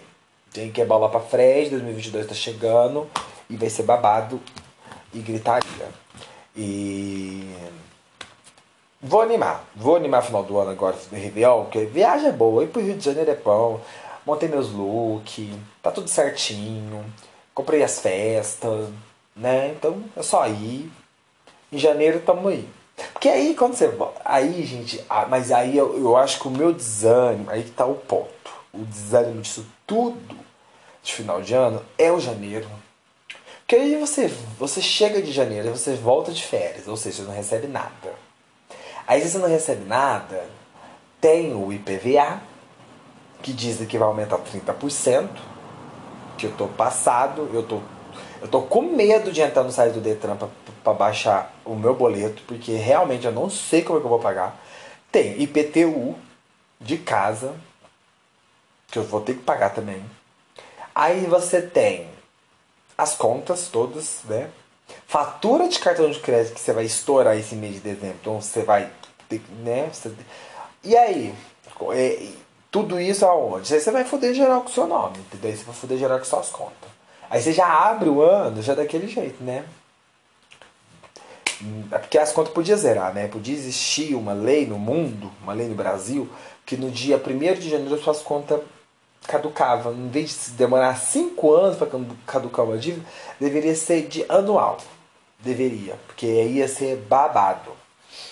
Tem 0.53 0.71
que 0.71 0.85
bola 0.85 1.09
pra 1.09 1.21
frente, 1.21 1.71
2022 1.71 2.27
tá 2.27 2.35
chegando 2.35 3.11
e 3.49 3.57
vai 3.57 3.71
ser 3.71 3.85
babado 3.85 4.41
e 5.13 5.19
gritaria. 5.21 5.89
E 6.57 7.53
vou 9.03 9.21
animar, 9.23 9.65
vou 9.75 9.97
animar 9.97 10.23
final 10.23 10.43
do 10.43 10.59
ano 10.59 10.71
agora 10.71 10.97
Réveillon, 11.11 11.65
porque 11.65 11.85
viagem 11.87 12.29
é 12.29 12.33
boa, 12.33 12.63
ir 12.63 12.69
pro 12.69 12.83
Rio 12.83 12.97
de 12.97 13.05
Janeiro 13.05 13.31
é 13.31 13.35
bom, 13.35 13.81
montei 14.25 14.49
meus 14.49 14.71
looks, 14.71 15.49
tá 15.83 15.91
tudo 15.91 16.09
certinho, 16.09 17.05
comprei 17.53 17.83
as 17.83 17.99
festas, 18.01 18.89
né? 19.37 19.75
Então 19.77 20.03
é 20.17 20.23
só 20.23 20.47
ir. 20.49 20.91
Em 21.73 21.79
janeiro 21.79 22.21
tamo 22.21 22.49
aí. 22.49 22.69
Porque 23.13 23.29
aí 23.29 23.55
quando 23.55 23.75
você. 23.75 23.93
Aí, 24.25 24.65
gente, 24.65 25.05
mas 25.29 25.51
aí 25.51 25.77
eu, 25.77 25.99
eu 25.99 26.17
acho 26.17 26.39
que 26.39 26.49
o 26.49 26.51
meu 26.51 26.73
desânimo, 26.73 27.51
aí 27.51 27.65
que 27.65 27.71
tá 27.71 27.85
o 27.85 27.95
ponto. 27.95 28.33
O 28.73 28.79
desânimo 28.85 29.41
disso 29.41 29.67
tudo 29.87 30.37
de 31.03 31.13
final 31.13 31.43
de 31.43 31.55
ano 31.55 31.83
é 31.99 32.11
o 32.11 32.21
janeiro. 32.21 32.69
Porque 33.61 33.77
aí 33.77 33.97
você, 33.97 34.29
você 34.59 34.81
chega 34.81 35.23
de 35.23 35.33
janeiro 35.33 35.71
você 35.71 35.95
volta 35.95 36.33
de 36.33 36.43
férias, 36.43 36.87
ou 36.87 36.97
seja, 36.97 37.19
você 37.19 37.23
não 37.23 37.35
recebe 37.35 37.67
nada. 37.67 38.13
Aí 39.07 39.21
se 39.21 39.31
você 39.31 39.39
não 39.39 39.49
recebe 39.49 39.85
nada, 39.85 40.49
tem 41.21 41.55
o 41.55 41.73
IPVA, 41.73 42.43
que 43.43 43.53
dizem 43.53 43.87
que 43.87 43.99
vai 43.99 44.09
aumentar 44.09 44.39
30%, 44.39 45.29
que 46.37 46.47
eu 46.47 46.53
tô 46.53 46.67
passado, 46.69 47.51
eu 47.53 47.63
tô, 47.63 47.81
eu 48.45 48.51
tô 48.51 48.61
com 48.61 48.83
medo 48.83 49.33
de 49.33 49.41
entrar 49.41 49.63
no 49.63 49.73
site 49.73 49.95
do 49.95 50.03
Detran 50.03 50.37
para 50.83 50.93
baixar 50.93 51.51
o 51.65 51.75
meu 51.75 51.95
boleto, 51.95 52.43
porque 52.47 52.73
realmente 52.73 53.25
eu 53.25 53.33
não 53.33 53.49
sei 53.49 53.81
como 53.81 53.99
é 53.99 54.01
que 54.03 54.05
eu 54.05 54.11
vou 54.11 54.19
pagar. 54.19 54.63
Tem 55.11 55.41
IPTU 55.41 56.15
de 56.79 56.99
casa, 56.99 57.55
que 58.89 58.99
eu 58.99 59.03
vou 59.03 59.23
ter 59.23 59.33
que 59.33 59.43
pagar 59.43 59.71
também. 59.71 60.05
Aí 60.95 61.25
você 61.25 61.63
tem 61.63 62.07
as 62.99 63.15
contas 63.15 63.69
todas, 63.69 64.21
né? 64.25 64.51
Fatura 65.07 65.67
de 65.67 65.79
cartão 65.79 66.11
de 66.11 66.21
crédito 66.21 66.53
que 66.53 66.61
você 66.61 66.75
vai 66.75 66.85
estourar 66.85 67.39
esse 67.39 67.55
mês 67.55 67.77
de 67.77 67.81
dezembro. 67.81 68.19
Então 68.21 68.43
você 68.43 68.63
vai 68.63 68.91
ter, 69.27 69.41
né? 69.61 69.89
Você... 69.91 70.13
E 70.83 70.95
aí? 70.95 71.35
É, 71.95 72.29
tudo 72.71 73.01
isso 73.01 73.25
aonde? 73.25 73.73
Aí 73.73 73.81
você 73.81 73.91
vai 73.91 74.05
foder 74.05 74.35
geral 74.35 74.61
com 74.61 74.69
o 74.69 74.73
seu 74.73 74.87
nome, 74.87 75.17
entendeu? 75.17 75.57
Você 75.57 75.65
vai 75.65 75.75
foder 75.75 75.97
geral 75.97 76.19
com 76.19 76.27
suas 76.27 76.51
contas. 76.51 76.94
Aí 77.35 77.43
você 77.43 77.53
já 77.53 77.67
abre 77.67 78.09
o 78.09 78.23
ano 78.23 78.63
já 78.63 78.75
daquele 78.75 79.09
jeito, 79.09 79.43
né? 79.43 79.65
É 81.91 81.99
porque 81.99 82.17
as 82.17 82.31
contas 82.31 82.55
podiam 82.55 82.79
zerar, 82.79 83.13
né? 83.13 83.27
Podia 83.27 83.57
existir 83.57 84.15
uma 84.15 84.33
lei 84.33 84.67
no 84.67 84.79
mundo, 84.79 85.33
uma 85.43 85.53
lei 85.53 85.67
no 85.67 85.75
Brasil, 85.75 86.31
que 86.65 86.77
no 86.77 86.93
dia 86.93 87.17
1 87.17 87.55
de 87.59 87.71
janeiro 87.71 88.01
suas 88.01 88.23
contas 88.23 88.61
caducavam. 89.27 89.93
Em 89.95 90.09
vez 90.11 90.45
de 90.47 90.51
demorar 90.53 90.97
5 90.97 91.53
anos 91.53 91.77
para 91.77 91.89
caducar 92.25 92.67
uma 92.67 92.79
dívida, 92.79 93.05
deveria 93.41 93.75
ser 93.75 94.07
de 94.07 94.25
anual. 94.29 94.79
Deveria, 95.41 95.99
porque 96.07 96.27
aí 96.27 96.59
ia 96.59 96.69
ser 96.69 96.99
babado. 96.99 97.73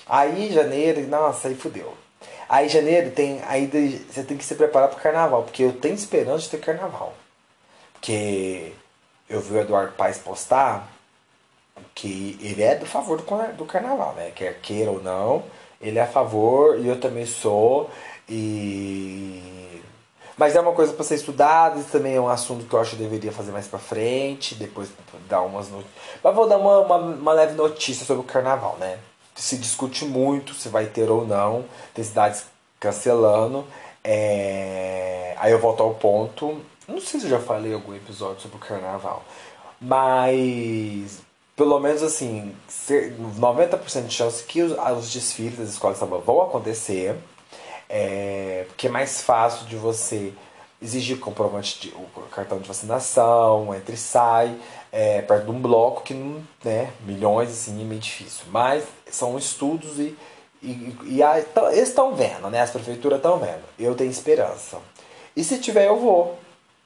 Aí 0.07 0.53
janeiro, 0.53 1.05
nossa, 1.09 1.49
aí 1.49 1.57
fudeu. 1.57 1.93
Aí 2.49 2.69
janeiro 2.69 3.11
tem. 3.11 3.41
Aí 3.49 3.67
você 4.09 4.23
tem 4.23 4.37
que 4.37 4.45
se 4.45 4.55
preparar 4.55 4.89
pro 4.91 5.03
carnaval, 5.03 5.43
porque 5.43 5.65
eu 5.65 5.73
tenho 5.73 5.97
esperança 5.97 6.45
de 6.45 6.51
ter 6.51 6.61
carnaval. 6.61 7.13
Porque 7.95 8.73
eu 9.33 9.41
vi 9.41 9.55
o 9.55 9.61
Eduardo 9.61 9.93
Paes 9.95 10.19
postar 10.19 10.89
que 11.95 12.39
ele 12.41 12.63
é 12.63 12.75
do 12.77 12.87
favor 12.87 13.21
do, 13.21 13.57
do 13.57 13.65
carnaval, 13.65 14.15
né? 14.15 14.31
Quer 14.35 14.61
queira 14.61 14.91
ou 14.91 15.03
não, 15.03 15.43
ele 15.81 15.99
é 15.99 16.03
a 16.03 16.07
favor 16.07 16.79
e 16.79 16.87
eu 16.87 17.01
também 17.01 17.27
sou. 17.27 17.91
E. 18.29 19.83
Mas 20.37 20.57
é 20.57 20.61
uma 20.61 20.73
coisa 20.73 20.93
para 20.93 21.05
ser 21.05 21.17
estudada, 21.17 21.79
e 21.79 21.85
também 21.85 22.15
é 22.15 22.21
um 22.21 22.29
assunto 22.29 22.65
que 22.65 22.75
eu 22.75 22.81
acho 22.81 22.93
que 22.93 23.03
deveria 23.03 23.33
fazer 23.33 23.53
mais 23.53 23.67
para 23.67 23.79
frente, 23.79 24.55
depois 24.55 24.89
dar 25.29 25.43
umas 25.43 25.69
notícias. 25.69 25.95
Mas 26.23 26.35
vou 26.35 26.49
dar 26.49 26.57
uma, 26.57 26.79
uma, 26.81 26.97
uma 26.97 27.33
leve 27.33 27.55
notícia 27.55 28.07
sobre 28.07 28.23
o 28.23 28.27
carnaval, 28.27 28.77
né? 28.81 28.99
se 29.35 29.57
discute 29.57 30.05
muito 30.05 30.55
se 30.55 30.69
vai 30.69 30.87
ter 30.87 31.11
ou 31.11 31.27
não. 31.27 31.65
Tem 31.95 32.05
cidades 32.05 32.45
cancelando. 32.79 33.67
É... 34.05 35.35
Aí 35.39 35.53
eu 35.53 35.59
volto 35.59 35.83
ao 35.83 35.95
ponto. 35.95 36.61
Não 36.89 37.01
sei 37.01 37.21
se 37.21 37.27
eu 37.27 37.31
já 37.31 37.41
falei 37.41 37.73
algum 37.73 37.95
episódio 37.95 38.41
sobre 38.41 38.57
o 38.57 38.61
carnaval. 38.61 39.25
Mas 39.81 41.21
pelo 41.57 41.79
menos 41.79 42.03
assim, 42.03 42.55
90% 42.69 44.07
de 44.07 44.15
chance 44.15 44.45
que 44.45 44.63
os, 44.63 44.73
os 44.73 45.13
desfiles 45.13 45.59
das 45.59 45.69
escolas 45.71 45.97
de 45.97 46.01
samba 46.01 46.19
vão 46.19 46.43
acontecer. 46.43 47.17
É, 47.89 48.65
porque 48.69 48.87
é 48.87 48.91
mais 48.91 49.23
fácil 49.23 49.67
de 49.67 49.77
você 49.77 50.33
exigir 50.81 51.21
comprovante 51.21 51.79
de 51.81 51.89
o 51.95 52.07
cartão 52.31 52.59
de 52.59 52.67
vacinação, 52.67 53.75
entre 53.75 53.95
e 53.95 53.99
sai 53.99 54.59
é, 54.91 55.23
perto 55.23 55.45
de 55.45 55.51
um 55.51 55.61
bloco 55.61 56.03
que 56.03 56.13
não, 56.13 56.43
né, 56.65 56.91
milhões 57.07 57.51
assim, 57.51 57.81
é 57.81 57.85
meio 57.85 58.01
difícil. 58.01 58.45
Mas 58.51 58.85
são 59.11 59.39
estudos 59.39 59.99
e, 59.99 60.17
e, 60.63 60.97
e 61.05 61.23
a, 61.23 61.39
eles 61.71 61.89
estão 61.89 62.15
vendo, 62.15 62.51
né? 62.51 62.61
As 62.61 62.71
prefeituras 62.71 63.19
estão 63.19 63.39
vendo. 63.39 63.63
Eu 63.79 63.95
tenho 63.95 64.11
esperança. 64.11 64.79
E 65.37 65.43
se 65.43 65.59
tiver, 65.59 65.87
eu 65.87 65.99
vou. 65.99 66.39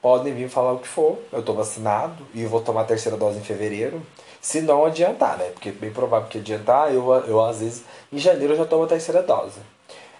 Podem 0.06 0.32
vir 0.32 0.48
falar 0.48 0.72
o 0.72 0.78
que 0.78 0.86
for. 0.86 1.18
Eu 1.32 1.40
estou 1.40 1.52
vacinado 1.52 2.24
e 2.32 2.44
vou 2.44 2.60
tomar 2.60 2.82
a 2.82 2.84
terceira 2.84 3.18
dose 3.18 3.40
em 3.40 3.42
fevereiro. 3.42 4.00
Se 4.40 4.60
não 4.60 4.84
adiantar, 4.84 5.36
né? 5.36 5.46
Porque 5.46 5.70
é 5.70 5.72
bem 5.72 5.90
provável 5.90 6.28
que 6.28 6.38
adiantar, 6.38 6.94
eu, 6.94 7.12
eu 7.26 7.44
às 7.44 7.58
vezes 7.58 7.82
em 8.12 8.16
janeiro 8.16 8.52
eu 8.52 8.58
já 8.58 8.64
tomo 8.64 8.84
a 8.84 8.86
terceira 8.86 9.20
dose. 9.20 9.58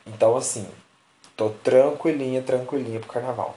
Então, 0.05 0.37
assim, 0.37 0.67
tô 1.37 1.51
tranquilinha, 1.63 2.43
tranquilinha 2.43 2.99
pro 2.99 3.13
carnaval. 3.13 3.55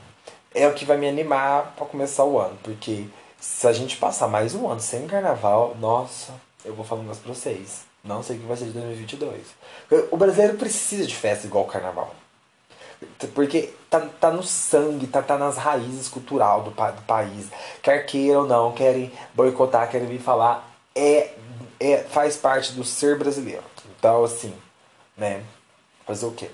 É 0.54 0.68
o 0.68 0.74
que 0.76 0.86
vai 0.86 0.98
me 0.98 1.10
animar 1.10 1.74
para 1.76 1.88
começar 1.88 2.26
o 2.26 2.38
ano, 2.38 2.56
porque 2.62 3.08
se 3.42 3.66
a 3.66 3.74
gente 3.74 3.98
passar 3.98 4.28
mais 4.28 4.54
um 4.54 4.70
ano 4.70 4.82
sem 4.82 5.08
carnaval, 5.08 5.76
nossa, 5.80 6.32
eu 6.64 6.76
vou 6.76 6.86
falar 6.86 7.02
um 7.02 7.06
negócio 7.06 7.24
pra 7.24 7.34
vocês. 7.34 7.86
Não 8.04 8.22
sei 8.22 8.38
o 8.38 8.40
que 8.40 8.46
vai 8.46 8.56
ser 8.56 8.66
de 8.66 8.74
2022. 8.74 9.42
O 10.12 10.16
brasileiro 10.16 10.60
precisa 10.60 11.08
de 11.08 11.16
festa 11.16 11.48
igual 11.48 11.64
o 11.64 11.68
carnaval. 11.68 12.14
Porque 13.34 13.74
tá, 13.90 14.02
tá 14.20 14.32
no 14.32 14.44
sangue, 14.44 15.08
tá, 15.08 15.22
tá 15.22 15.38
nas 15.38 15.58
raízes 15.58 16.08
cultural 16.08 16.64
do, 16.64 16.72
do 16.72 17.02
país. 17.04 17.48
Quer 17.82 18.06
queira 18.06 18.40
ou 18.40 18.48
não, 18.48 18.72
querem 18.72 19.12
boicotar, 19.34 19.90
querem 19.90 20.08
vir 20.08 20.20
falar. 20.20 20.70
É, 20.96 21.32
é, 21.80 21.98
faz 21.98 22.38
parte 22.38 22.74
do 22.74 22.84
ser 22.84 23.18
brasileiro. 23.18 23.64
Então, 23.98 24.24
assim, 24.24 24.54
né? 25.18 25.44
Fazer 26.06 26.26
o 26.26 26.32
quê? 26.32 26.50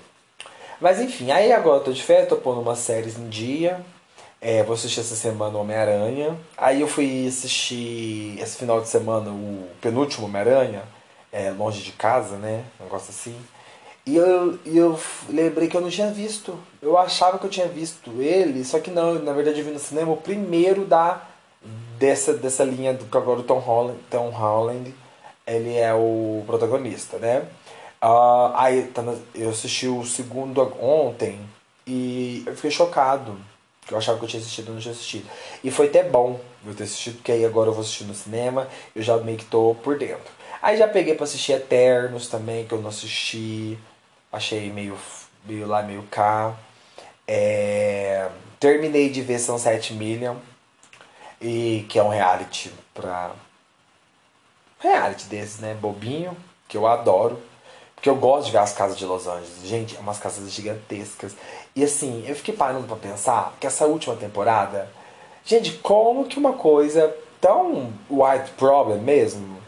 Mas 0.80 1.00
enfim, 1.00 1.30
aí 1.30 1.52
agora 1.52 1.78
eu 1.78 1.84
tô 1.84 1.92
de 1.92 2.02
férias, 2.02 2.28
tô 2.28 2.36
pondo 2.36 2.60
umas 2.60 2.78
séries 2.78 3.18
em 3.18 3.28
dia. 3.28 3.80
É, 4.40 4.62
vou 4.62 4.74
assistir 4.74 5.00
essa 5.00 5.16
semana 5.16 5.56
Homem-Aranha. 5.58 6.36
Aí 6.56 6.82
eu 6.82 6.88
fui 6.88 7.26
assistir 7.26 8.38
esse 8.38 8.56
final 8.56 8.80
de 8.80 8.88
semana 8.88 9.30
o 9.30 9.68
penúltimo 9.80 10.26
Homem-Aranha, 10.26 10.82
é, 11.32 11.50
Longe 11.50 11.82
de 11.82 11.92
Casa, 11.92 12.36
né? 12.36 12.62
Um 12.78 12.84
negócio 12.84 13.10
assim. 13.10 13.36
E 14.06 14.16
eu, 14.16 14.58
eu 14.64 15.00
lembrei 15.28 15.68
que 15.68 15.76
eu 15.76 15.80
não 15.80 15.90
tinha 15.90 16.10
visto. 16.10 16.56
Eu 16.80 16.96
achava 16.96 17.38
que 17.38 17.46
eu 17.46 17.50
tinha 17.50 17.66
visto 17.66 18.22
ele, 18.22 18.64
só 18.64 18.78
que 18.78 18.90
não, 18.90 19.14
na 19.14 19.32
verdade 19.32 19.58
eu 19.58 19.64
vi 19.64 19.72
no 19.72 19.78
cinema 19.78 20.12
o 20.12 20.16
primeiro 20.16 20.84
da 20.84 21.22
dessa, 21.98 22.34
dessa 22.34 22.62
linha 22.62 22.94
do 22.94 23.06
que 23.06 23.16
agora 23.16 23.40
o 23.40 23.42
Tom 23.42 23.58
Holland, 23.58 23.98
Tom 24.10 24.28
Holland 24.28 24.94
ele 25.46 25.74
é 25.74 25.92
o 25.94 26.44
protagonista, 26.46 27.18
né? 27.18 27.48
Uh, 28.02 28.52
aí 28.54 28.82
tá 28.88 29.02
eu 29.34 29.50
assisti 29.50 29.88
o 29.88 30.04
segundo 30.04 30.60
ontem 30.80 31.40
e 31.86 32.44
eu 32.46 32.54
fiquei 32.54 32.70
chocado 32.70 33.36
eu 33.90 33.98
achava 33.98 34.18
que 34.18 34.24
eu 34.24 34.28
tinha 34.28 34.40
assistido, 34.40 34.72
não 34.72 34.80
tinha 34.80 34.92
assistido. 34.92 35.28
E 35.62 35.70
foi 35.70 35.86
até 35.86 36.02
bom 36.02 36.40
eu 36.66 36.74
ter 36.74 36.84
assistido, 36.84 37.16
porque 37.16 37.32
aí 37.32 37.44
agora 37.44 37.68
eu 37.68 37.72
vou 37.72 37.82
assistir 37.82 38.04
no 38.04 38.14
cinema, 38.14 38.68
eu 38.94 39.02
já 39.02 39.16
meio 39.18 39.38
que 39.38 39.44
tô 39.44 39.76
por 39.82 39.96
dentro. 39.96 40.34
Aí 40.60 40.76
já 40.76 40.88
peguei 40.88 41.14
para 41.14 41.24
assistir 41.24 41.52
Eternos 41.52 42.28
também, 42.28 42.66
que 42.66 42.72
eu 42.72 42.80
não 42.80 42.88
assisti. 42.88 43.78
Achei 44.32 44.70
meio, 44.70 44.98
meio 45.44 45.66
lá, 45.66 45.82
meio 45.82 46.02
cá. 46.04 46.54
É... 47.26 48.28
Terminei 48.58 49.10
de 49.10 49.22
ver 49.22 49.38
São 49.38 49.58
7 49.58 49.94
Million, 49.94 50.36
e 51.40 51.84
que 51.88 51.98
é 51.98 52.02
um 52.02 52.08
reality 52.08 52.72
pra. 52.94 53.32
Reality 54.78 55.26
desses, 55.26 55.58
né? 55.58 55.74
Bobinho, 55.74 56.36
que 56.68 56.76
eu 56.76 56.86
adoro. 56.86 57.40
Porque 57.94 58.08
eu 58.08 58.16
gosto 58.16 58.46
de 58.46 58.52
ver 58.52 58.58
as 58.58 58.72
casas 58.72 58.96
de 58.96 59.04
Los 59.06 59.26
Angeles. 59.26 59.64
Gente, 59.64 59.96
é 59.96 60.00
umas 60.00 60.18
casas 60.18 60.50
gigantescas. 60.50 61.34
E 61.74 61.82
assim, 61.82 62.24
eu 62.26 62.36
fiquei 62.36 62.54
parando 62.54 62.86
pra 62.86 62.96
pensar 62.96 63.54
que 63.58 63.66
essa 63.66 63.86
última 63.86 64.14
temporada. 64.16 64.90
Gente, 65.44 65.72
como 65.78 66.26
que 66.26 66.38
uma 66.38 66.52
coisa 66.52 67.14
tão 67.40 67.92
white 68.10 68.50
problem 68.56 68.98
mesmo. 68.98 69.60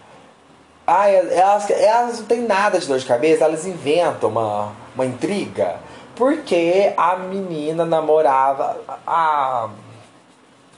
Ah, 0.90 1.06
elas, 1.06 1.68
elas 1.68 2.20
não 2.20 2.26
têm 2.26 2.40
nada 2.40 2.78
de 2.78 2.86
dor 2.86 2.98
de 2.98 3.04
cabeça, 3.04 3.44
elas 3.44 3.66
inventam 3.66 4.30
uma, 4.30 4.72
uma 4.94 5.04
intriga. 5.04 5.76
Porque 6.16 6.94
a 6.96 7.14
menina 7.14 7.84
namorava. 7.84 8.80
A 9.06 9.68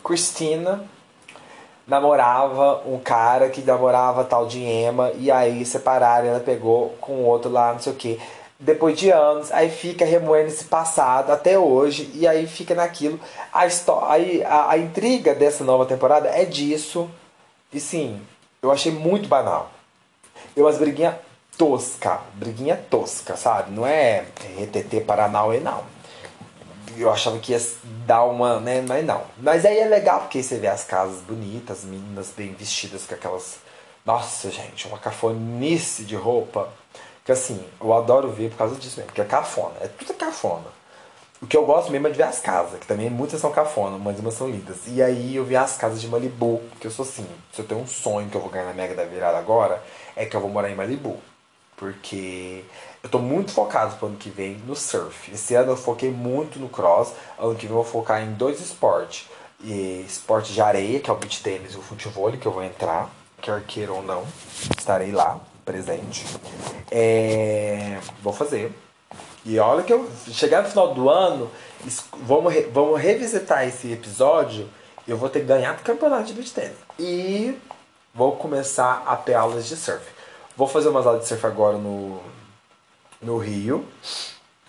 Cristina 0.02 0.84
namorava 1.86 2.82
um 2.86 2.98
cara 2.98 3.50
que 3.50 3.62
namorava 3.62 4.24
tal 4.24 4.46
de 4.46 4.58
Emma 4.58 5.12
e 5.14 5.30
aí 5.30 5.64
separaram, 5.64 6.26
ela 6.26 6.40
pegou 6.40 6.90
com 7.00 7.22
outro 7.22 7.48
lá, 7.48 7.72
não 7.72 7.78
sei 7.78 7.92
o 7.92 7.96
que. 7.96 8.20
Depois 8.58 8.98
de 8.98 9.10
anos, 9.10 9.52
aí 9.52 9.70
fica 9.70 10.04
remoendo 10.04 10.48
esse 10.48 10.64
passado 10.64 11.30
até 11.30 11.56
hoje 11.56 12.10
e 12.14 12.26
aí 12.26 12.48
fica 12.48 12.74
naquilo. 12.74 13.20
A, 13.52 13.64
história, 13.64 14.44
a, 14.48 14.72
a 14.72 14.76
intriga 14.78 15.36
dessa 15.36 15.62
nova 15.62 15.86
temporada 15.86 16.28
é 16.30 16.44
disso. 16.44 17.08
E 17.72 17.78
sim, 17.78 18.20
eu 18.60 18.72
achei 18.72 18.90
muito 18.90 19.28
banal. 19.28 19.70
Eu 20.56 20.66
as 20.66 20.78
briguinha 20.78 21.18
tosca, 21.56 22.20
briguinha 22.34 22.76
tosca, 22.90 23.36
sabe? 23.36 23.70
Não 23.70 23.86
é 23.86 24.24
RTT 24.58 25.02
Paranauê, 25.06 25.60
não 25.60 25.84
eu 26.96 27.10
achava 27.10 27.38
que 27.38 27.52
ia 27.52 27.60
dar 28.06 28.24
uma, 28.24 28.60
né? 28.60 28.82
Mas 28.86 29.04
não. 29.04 29.22
Mas 29.38 29.64
aí 29.64 29.78
é 29.78 29.86
legal 29.86 30.20
porque 30.20 30.42
você 30.42 30.58
vê 30.58 30.66
as 30.68 30.84
casas 30.84 31.20
bonitas, 31.20 31.84
meninas 31.84 32.32
bem 32.36 32.52
vestidas 32.52 33.06
com 33.06 33.14
aquelas. 33.14 33.58
Nossa, 34.04 34.50
gente, 34.50 34.86
uma 34.86 34.98
cafonice 34.98 36.04
de 36.04 36.16
roupa. 36.16 36.68
Que 37.24 37.32
assim, 37.32 37.64
eu 37.80 37.92
adoro 37.92 38.30
ver 38.30 38.50
por 38.50 38.58
causa 38.58 38.76
disso 38.76 38.96
mesmo, 38.96 39.08
porque 39.08 39.20
é 39.20 39.24
cafona. 39.24 39.74
É 39.80 39.88
tudo 39.88 40.14
cafona. 40.14 40.66
O 41.42 41.46
que 41.46 41.56
eu 41.56 41.64
gosto 41.64 41.90
mesmo 41.90 42.06
é 42.06 42.10
de 42.10 42.18
ver 42.18 42.24
as 42.24 42.38
casas, 42.38 42.78
que 42.78 42.86
também 42.86 43.08
muitas 43.08 43.40
são 43.40 43.50
cafona, 43.50 43.96
mas 43.96 44.18
umas 44.18 44.34
são 44.34 44.50
lindas. 44.50 44.76
E 44.86 45.02
aí 45.02 45.36
eu 45.36 45.44
vi 45.44 45.56
as 45.56 45.74
casas 45.74 45.98
de 45.98 46.06
Malibu, 46.06 46.60
porque 46.70 46.86
eu 46.86 46.90
sou 46.90 47.02
assim, 47.02 47.26
se 47.50 47.62
eu 47.62 47.66
tenho 47.66 47.80
um 47.80 47.86
sonho 47.86 48.28
que 48.28 48.36
eu 48.36 48.40
vou 48.42 48.50
ganhar 48.50 48.66
na 48.66 48.74
Mega 48.74 48.94
da 48.94 49.04
Virada 49.04 49.38
agora, 49.38 49.82
é 50.14 50.26
que 50.26 50.36
eu 50.36 50.40
vou 50.40 50.50
morar 50.50 50.68
em 50.70 50.74
Malibu. 50.74 51.16
Porque 51.78 52.62
eu 53.02 53.08
tô 53.08 53.18
muito 53.18 53.52
focado 53.52 53.96
pro 53.96 54.08
ano 54.08 54.18
que 54.18 54.28
vem 54.28 54.56
no 54.66 54.76
surf. 54.76 55.32
Esse 55.32 55.54
ano 55.54 55.72
eu 55.72 55.76
foquei 55.78 56.10
muito 56.10 56.58
no 56.58 56.68
cross. 56.68 57.14
Ano 57.38 57.54
que 57.54 57.66
vem 57.66 57.70
eu 57.70 57.82
vou 57.82 57.84
focar 57.84 58.22
em 58.22 58.34
dois 58.34 58.60
esportes. 58.60 59.26
E 59.64 60.04
esporte 60.06 60.52
de 60.52 60.60
areia, 60.60 61.00
que 61.00 61.08
é 61.08 61.12
o 61.12 61.16
beach 61.16 61.42
tennis 61.42 61.72
e 61.72 61.78
o 61.78 61.82
futebol, 61.82 62.30
que 62.32 62.46
eu 62.46 62.52
vou 62.52 62.62
entrar, 62.62 63.10
quer 63.40 63.62
queira 63.62 63.94
ou 63.94 64.02
não. 64.02 64.24
Estarei 64.76 65.10
lá, 65.10 65.40
presente. 65.64 66.26
É... 66.90 67.98
Vou 68.22 68.34
fazer. 68.34 68.70
E 69.44 69.58
olha 69.58 69.82
que 69.82 69.92
eu 69.92 70.08
chegar 70.30 70.62
no 70.62 70.68
final 70.68 70.94
do 70.94 71.08
ano, 71.08 71.50
vamos, 72.22 72.52
re... 72.52 72.62
vamos 72.72 73.00
revisitar 73.00 73.66
esse 73.66 73.90
episódio 73.92 74.68
eu 75.10 75.16
vou 75.16 75.28
ter 75.28 75.40
ganhado 75.40 75.80
o 75.80 75.84
campeonato 75.84 76.24
de 76.24 76.32
beach 76.34 76.52
tennis. 76.52 76.76
E 76.98 77.58
vou 78.14 78.36
começar 78.36 79.02
a 79.06 79.16
ter 79.16 79.34
aulas 79.34 79.66
de 79.66 79.76
surf. 79.76 80.04
Vou 80.56 80.68
fazer 80.68 80.88
umas 80.88 81.06
aulas 81.06 81.22
de 81.22 81.28
surf 81.28 81.44
agora 81.46 81.76
no, 81.76 82.20
no 83.20 83.38
Rio. 83.38 83.86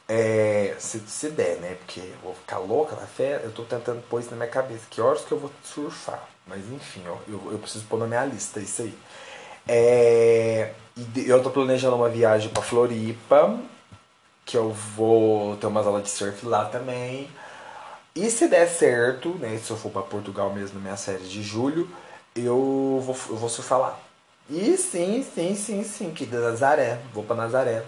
É, 0.07 0.75
se, 0.79 0.99
se 1.01 1.29
der, 1.29 1.57
né? 1.57 1.75
Porque 1.75 1.99
eu 1.99 2.17
vou 2.23 2.33
ficar 2.33 2.57
louca 2.57 2.95
na 2.95 3.05
fé. 3.05 3.41
Eu 3.43 3.51
tô 3.51 3.63
tentando 3.63 4.01
pôr 4.09 4.19
isso 4.19 4.31
na 4.31 4.37
minha 4.37 4.49
cabeça. 4.49 4.81
Que 4.89 4.99
horas 4.99 5.21
que 5.21 5.31
eu 5.31 5.39
vou 5.39 5.51
surfar? 5.63 6.27
Mas 6.47 6.59
enfim, 6.71 7.03
ó, 7.07 7.17
eu, 7.27 7.51
eu 7.51 7.59
preciso 7.59 7.85
pôr 7.85 7.99
na 7.99 8.07
minha 8.07 8.25
lista 8.25 8.59
isso 8.59 8.81
aí. 8.81 8.97
É, 9.67 10.73
eu 11.15 11.41
tô 11.43 11.51
planejando 11.51 11.95
uma 11.95 12.09
viagem 12.09 12.49
para 12.49 12.63
Floripa. 12.63 13.59
Que 14.51 14.57
eu 14.57 14.69
vou 14.69 15.55
ter 15.55 15.67
umas 15.67 15.87
aulas 15.87 16.03
de 16.03 16.09
surf 16.09 16.45
lá 16.45 16.65
também. 16.65 17.29
E 18.13 18.29
se 18.29 18.49
der 18.49 18.67
certo, 18.67 19.29
né? 19.35 19.57
Se 19.57 19.71
eu 19.71 19.77
for 19.77 19.89
para 19.89 20.01
Portugal 20.01 20.51
mesmo 20.53 20.75
na 20.75 20.81
minha 20.81 20.97
série 20.97 21.23
de 21.23 21.41
julho, 21.41 21.89
eu 22.35 23.01
vou, 23.01 23.15
eu 23.29 23.37
vou 23.37 23.47
surfar 23.47 23.79
lá. 23.79 23.99
E 24.49 24.75
sim, 24.75 25.23
sim, 25.23 25.55
sim, 25.55 25.85
sim, 25.85 26.11
que 26.11 26.25
Nazaré. 26.25 26.99
Vou 27.13 27.23
para 27.23 27.37
Nazaré 27.37 27.85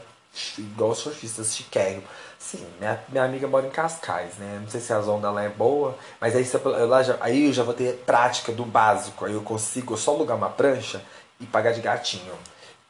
igual 0.58 0.96
surfistas 0.96 1.54
chiquérrimos. 1.54 2.06
Sim, 2.40 2.66
minha, 2.80 3.04
minha 3.10 3.26
amiga 3.26 3.46
mora 3.46 3.68
em 3.68 3.70
Cascais, 3.70 4.36
né? 4.38 4.60
Não 4.62 4.70
sei 4.70 4.80
se 4.80 4.94
a 4.94 5.00
onda 5.00 5.30
lá 5.32 5.44
é 5.44 5.50
boa, 5.50 5.98
mas 6.22 6.34
aí, 6.34 6.50
eu, 6.54 6.88
lá 6.88 7.04
já, 7.04 7.18
aí 7.20 7.48
eu 7.48 7.54
já 7.54 7.64
vou 7.64 7.74
ter 7.74 8.02
prática 8.06 8.54
do 8.54 8.64
básico. 8.64 9.26
Aí 9.26 9.34
eu 9.34 9.42
consigo 9.42 9.98
só 9.98 10.12
alugar 10.12 10.38
uma 10.38 10.50
prancha 10.50 11.04
e 11.42 11.46
pagar 11.46 11.74
de 11.74 11.82
gatinho. 11.82 12.34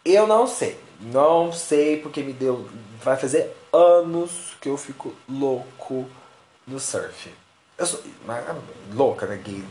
Eu 0.05 0.27
não 0.27 0.45
sei. 0.45 0.79
Não 1.03 1.51
sei 1.51 1.97
porque 1.97 2.21
me 2.21 2.33
deu. 2.33 2.67
Vai 3.03 3.17
fazer 3.17 3.55
anos 3.71 4.55
que 4.61 4.69
eu 4.69 4.77
fico 4.77 5.13
louco 5.27 6.07
no 6.65 6.79
surf. 6.79 7.33
Eu 7.77 7.85
sou. 7.85 8.01
Louca, 8.93 9.25
né? 9.25 9.35
Gay. 9.43 9.63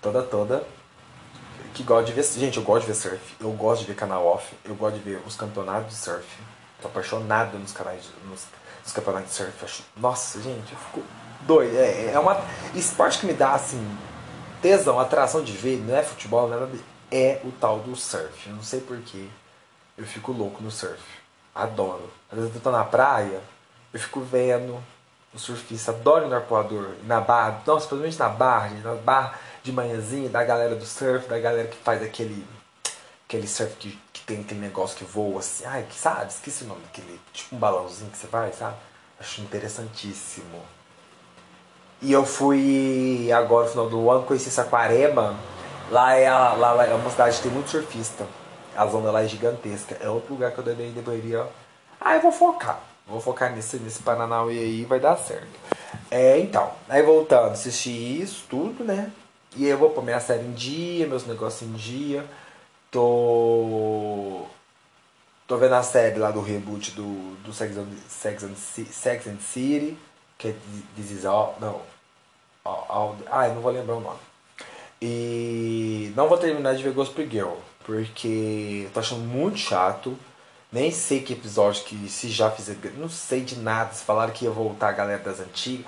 Toda, 0.00 0.22
toda. 0.22 0.64
Que 1.74 1.82
gosta 1.82 2.06
de 2.06 2.12
ver. 2.12 2.24
Gente, 2.24 2.56
eu 2.56 2.62
gosto 2.62 2.86
de 2.86 2.92
ver 2.92 2.98
surf. 2.98 3.36
Eu 3.40 3.52
gosto 3.52 3.82
de 3.82 3.86
ver 3.88 3.94
canal 3.94 4.26
off. 4.26 4.52
Eu 4.64 4.74
gosto 4.74 4.96
de 4.96 5.02
ver 5.02 5.22
os 5.26 5.36
campeonatos 5.36 5.90
de 5.90 5.96
surf 5.96 6.26
Tô 6.82 6.88
apaixonado 6.88 7.56
nos 7.58 7.70
canais, 7.70 8.02
nos, 8.28 8.46
nos 8.82 8.92
campeonatos 8.92 9.30
de 9.30 9.36
surf. 9.36 9.84
Nossa, 9.96 10.42
gente, 10.42 10.72
eu 10.72 10.78
fico 10.78 11.02
doido. 11.42 11.76
É, 11.76 12.10
é 12.12 12.18
uma 12.18 12.44
esporte 12.74 13.20
que 13.20 13.26
me 13.26 13.32
dá 13.32 13.54
assim 13.54 13.80
tesão, 14.60 14.98
atração 14.98 15.42
de 15.42 15.52
ver, 15.52 15.78
não 15.78 15.96
é 15.96 16.02
futebol, 16.02 16.48
não 16.48 16.56
é 16.56 16.60
nada. 16.60 16.78
É 17.10 17.40
o 17.44 17.52
tal 17.52 17.78
do 17.78 17.94
surf. 17.94 18.48
Eu 18.48 18.56
não 18.56 18.62
sei 18.62 18.80
porquê. 18.80 19.28
Eu 19.96 20.04
fico 20.04 20.32
louco 20.32 20.62
no 20.62 20.70
surf. 20.70 21.02
Adoro. 21.54 22.10
Às 22.30 22.38
vezes 22.38 22.54
eu 22.54 22.60
tô 22.60 22.70
na 22.70 22.84
praia, 22.84 23.40
eu 23.92 24.00
fico 24.00 24.20
vendo 24.20 24.82
o 25.34 25.38
surfista, 25.38 25.92
adoro 25.92 26.26
ir 26.26 26.28
no 26.28 26.34
arpoador, 26.34 26.90
na 27.04 27.20
barra, 27.20 27.62
nossa, 27.66 27.86
principalmente 27.86 28.18
na 28.18 28.28
barra, 28.28 28.70
na 28.82 28.94
barra 28.94 29.38
de 29.62 29.72
manhãzinha, 29.72 30.28
da 30.28 30.44
galera 30.44 30.74
do 30.74 30.84
surf, 30.84 31.28
da 31.28 31.38
galera 31.38 31.68
que 31.68 31.76
faz 31.76 32.02
aquele 32.02 32.46
aquele 33.26 33.48
surf 33.48 33.76
que, 33.76 33.98
que 34.12 34.20
tem 34.22 34.40
aquele 34.40 34.60
negócio 34.60 34.96
que 34.96 35.04
voa 35.04 35.40
assim, 35.40 35.64
ai, 35.64 35.86
que 35.88 35.94
sabe, 35.94 36.30
esqueci 36.30 36.64
o 36.64 36.66
nome 36.66 36.82
daquele, 36.82 37.18
tipo 37.32 37.56
um 37.56 37.58
balãozinho 37.58 38.10
que 38.10 38.18
você 38.18 38.26
vai, 38.26 38.52
sabe? 38.52 38.76
Acho 39.18 39.40
interessantíssimo. 39.40 40.62
E 42.02 42.12
eu 42.12 42.26
fui 42.26 43.30
agora 43.32 43.66
no 43.66 43.70
final 43.70 43.88
do 43.88 44.10
ano, 44.10 44.24
conheci 44.24 44.50
Saquarema. 44.50 45.38
Lá 45.90 46.14
é, 46.14 46.26
a, 46.26 46.52
lá, 46.54 46.72
lá 46.72 46.84
é 46.84 46.94
uma 46.94 47.10
cidade 47.10 47.36
que 47.36 47.44
tem 47.44 47.52
muito 47.52 47.70
surfista. 47.70 48.26
A 48.76 48.86
zona 48.86 49.10
lá 49.10 49.22
é 49.22 49.28
gigantesca. 49.28 49.96
É 50.00 50.08
outro 50.08 50.34
lugar 50.34 50.52
que 50.52 50.58
eu 50.58 50.64
deveria, 50.64 51.02
deveria. 51.02 51.46
Ah, 52.00 52.16
eu 52.16 52.22
vou 52.22 52.32
focar. 52.32 52.80
Vou 53.06 53.20
focar 53.20 53.54
nesse, 53.54 53.76
nesse 53.78 54.02
Paranauê 54.02 54.58
aí 54.58 54.84
vai 54.84 55.00
dar 55.00 55.16
certo. 55.16 55.60
É, 56.10 56.38
então, 56.38 56.70
aí 56.88 57.02
voltando, 57.02 57.52
assisti 57.52 58.20
isso, 58.20 58.44
tudo, 58.48 58.84
né? 58.84 59.10
E 59.56 59.66
eu 59.66 59.76
vou 59.76 59.90
pôr 59.90 60.02
minha 60.02 60.20
série 60.20 60.44
em 60.44 60.52
dia, 60.52 61.06
meus 61.06 61.26
negócios 61.26 61.68
em 61.68 61.72
dia. 61.74 62.24
Tô. 62.90 64.46
Tô 65.46 65.56
vendo 65.56 65.74
a 65.74 65.82
série 65.82 66.18
lá 66.18 66.30
do 66.30 66.40
reboot 66.40 66.92
do, 66.92 67.36
do 67.42 67.52
Sex, 67.52 67.76
and, 67.76 67.86
Sex, 68.08 68.44
and, 68.44 68.54
Sex 68.54 69.26
and 69.26 69.38
City, 69.40 69.98
que 70.38 70.48
é 70.48 70.54
This 70.96 71.10
Is 71.10 71.24
All. 71.26 71.56
Não. 71.60 71.80
All, 72.64 72.86
all, 72.88 73.16
ah, 73.30 73.48
eu 73.48 73.54
não 73.54 73.62
vou 73.62 73.72
lembrar 73.72 73.96
o 73.96 74.00
nome. 74.00 74.18
E 75.00 76.12
não 76.16 76.28
vou 76.28 76.38
terminar 76.38 76.74
de 76.74 76.82
ver 76.82 76.92
Gospel 76.92 77.28
Girl, 77.28 77.54
porque 77.84 78.88
tô 78.92 79.00
achando 79.00 79.22
muito 79.22 79.58
chato. 79.58 80.16
Nem 80.72 80.90
sei 80.90 81.20
que 81.20 81.34
episódio 81.34 81.84
que 81.84 82.08
se 82.08 82.28
já 82.28 82.50
fizer. 82.50 82.76
Não 82.96 83.08
sei 83.08 83.42
de 83.42 83.56
nada. 83.56 83.92
Se 83.92 84.04
falaram 84.04 84.32
que 84.32 84.44
ia 84.44 84.50
voltar 84.50 84.88
a 84.88 84.92
galera 84.92 85.22
das 85.22 85.40
antigas. 85.40 85.86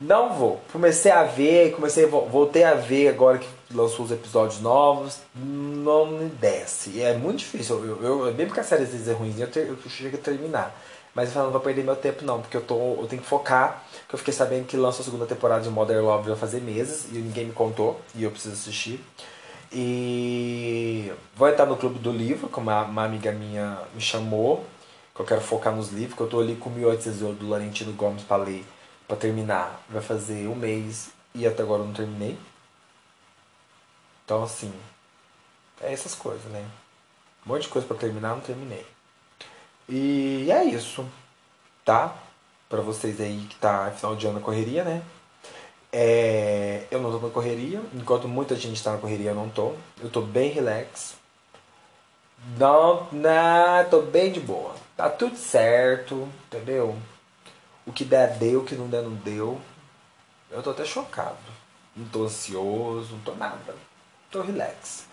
Não 0.00 0.32
vou. 0.32 0.60
Comecei 0.72 1.12
a 1.12 1.22
ver, 1.22 1.74
comecei, 1.74 2.06
voltei 2.06 2.64
a 2.64 2.74
ver 2.74 3.08
agora 3.08 3.38
que 3.38 3.48
lançou 3.72 4.04
os 4.04 4.10
episódios 4.10 4.60
novos. 4.60 5.18
Não 5.34 6.06
me 6.06 6.28
desce. 6.28 7.00
É 7.00 7.16
muito 7.16 7.38
difícil. 7.38 7.84
Eu, 7.84 8.02
eu, 8.02 8.26
eu 8.26 8.34
mesmo 8.34 8.52
que 8.52 8.60
a 8.60 8.64
série 8.64 8.82
às 8.82 8.90
vezes 8.90 9.08
é 9.08 9.12
ruim, 9.12 9.34
eu, 9.38 9.48
ter, 9.48 9.68
eu 9.68 9.76
chego 9.88 10.16
a 10.16 10.20
terminar. 10.20 10.76
Mas 11.14 11.28
eu 11.28 11.34
falo, 11.34 11.46
não 11.46 11.52
vou 11.52 11.60
perder 11.60 11.84
meu 11.84 11.94
tempo 11.94 12.24
não, 12.24 12.40
porque 12.40 12.56
eu, 12.56 12.62
tô, 12.62 12.74
eu 13.00 13.06
tenho 13.08 13.22
que 13.22 13.28
focar. 13.28 13.84
Porque 14.02 14.14
eu 14.14 14.18
fiquei 14.18 14.34
sabendo 14.34 14.66
que 14.66 14.76
lança 14.76 15.02
a 15.02 15.04
segunda 15.04 15.26
temporada 15.26 15.62
de 15.62 15.70
Modern 15.70 16.04
Love 16.04 16.30
vai 16.30 16.38
fazer 16.38 16.60
meses 16.60 17.06
e 17.12 17.16
ninguém 17.16 17.46
me 17.46 17.52
contou 17.52 18.00
e 18.14 18.24
eu 18.24 18.30
preciso 18.30 18.54
assistir. 18.54 19.00
E 19.72 21.12
vou 21.34 21.48
entrar 21.48 21.66
no 21.66 21.76
clube 21.76 21.98
do 21.98 22.12
livro, 22.12 22.48
como 22.48 22.70
uma, 22.70 23.04
amiga 23.04 23.32
minha 23.32 23.78
me 23.94 24.00
chamou, 24.00 24.66
que 25.14 25.20
eu 25.20 25.26
quero 25.26 25.40
focar 25.40 25.74
nos 25.74 25.90
livros, 25.90 26.14
que 26.14 26.22
eu 26.22 26.28
tô 26.28 26.40
ali 26.40 26.56
com 26.56 26.70
1800 26.70 27.38
do 27.38 27.48
Laurentino 27.48 27.92
Gomes 27.92 28.22
para 28.22 28.42
ler 28.42 28.64
para 29.12 29.16
terminar 29.16 29.82
vai 29.90 30.00
fazer 30.00 30.48
um 30.48 30.54
mês 30.54 31.10
e 31.34 31.46
até 31.46 31.62
agora 31.62 31.82
eu 31.82 31.86
não 31.86 31.92
terminei. 31.92 32.38
Então 34.24 34.42
assim, 34.42 34.72
é 35.80 35.92
essas 35.92 36.14
coisas, 36.14 36.50
né? 36.50 36.66
Um 37.44 37.50
monte 37.50 37.62
de 37.62 37.68
coisa 37.68 37.86
para 37.86 37.96
terminar, 37.96 38.30
não 38.30 38.40
terminei. 38.40 38.86
E 39.88 40.48
é 40.50 40.64
isso, 40.64 41.06
tá? 41.84 42.16
Para 42.68 42.80
vocês 42.80 43.20
aí 43.20 43.46
que 43.50 43.56
tá 43.56 43.90
final 43.90 44.16
de 44.16 44.26
ano 44.26 44.40
correria, 44.40 44.82
né? 44.82 45.02
É, 45.94 46.86
eu 46.90 47.02
não 47.02 47.12
tô 47.12 47.26
na 47.26 47.32
correria, 47.32 47.82
enquanto 47.92 48.26
muita 48.26 48.56
gente 48.56 48.82
tá 48.82 48.92
na 48.92 48.98
correria, 48.98 49.32
eu 49.32 49.34
não 49.34 49.50
tô. 49.50 49.74
Eu 50.00 50.08
tô 50.08 50.22
bem 50.22 50.50
relax. 50.50 51.16
Não, 52.58 53.06
não, 53.12 53.84
tô 53.90 54.00
bem 54.00 54.32
de 54.32 54.40
boa. 54.40 54.74
Tá 54.96 55.10
tudo 55.10 55.36
certo, 55.36 56.28
entendeu? 56.46 56.96
O 57.86 57.92
que 57.92 58.04
der, 58.04 58.38
deu. 58.38 58.60
O 58.60 58.64
que 58.64 58.74
não 58.74 58.88
der, 58.88 59.02
não 59.02 59.14
deu. 59.14 59.60
Eu 60.50 60.62
tô 60.62 60.70
até 60.70 60.84
chocado. 60.84 61.36
Não 61.94 62.06
tô 62.08 62.24
ansioso, 62.24 63.12
não 63.12 63.20
tô 63.20 63.34
nada. 63.34 63.74
Tô 64.30 64.40
relax. 64.40 65.04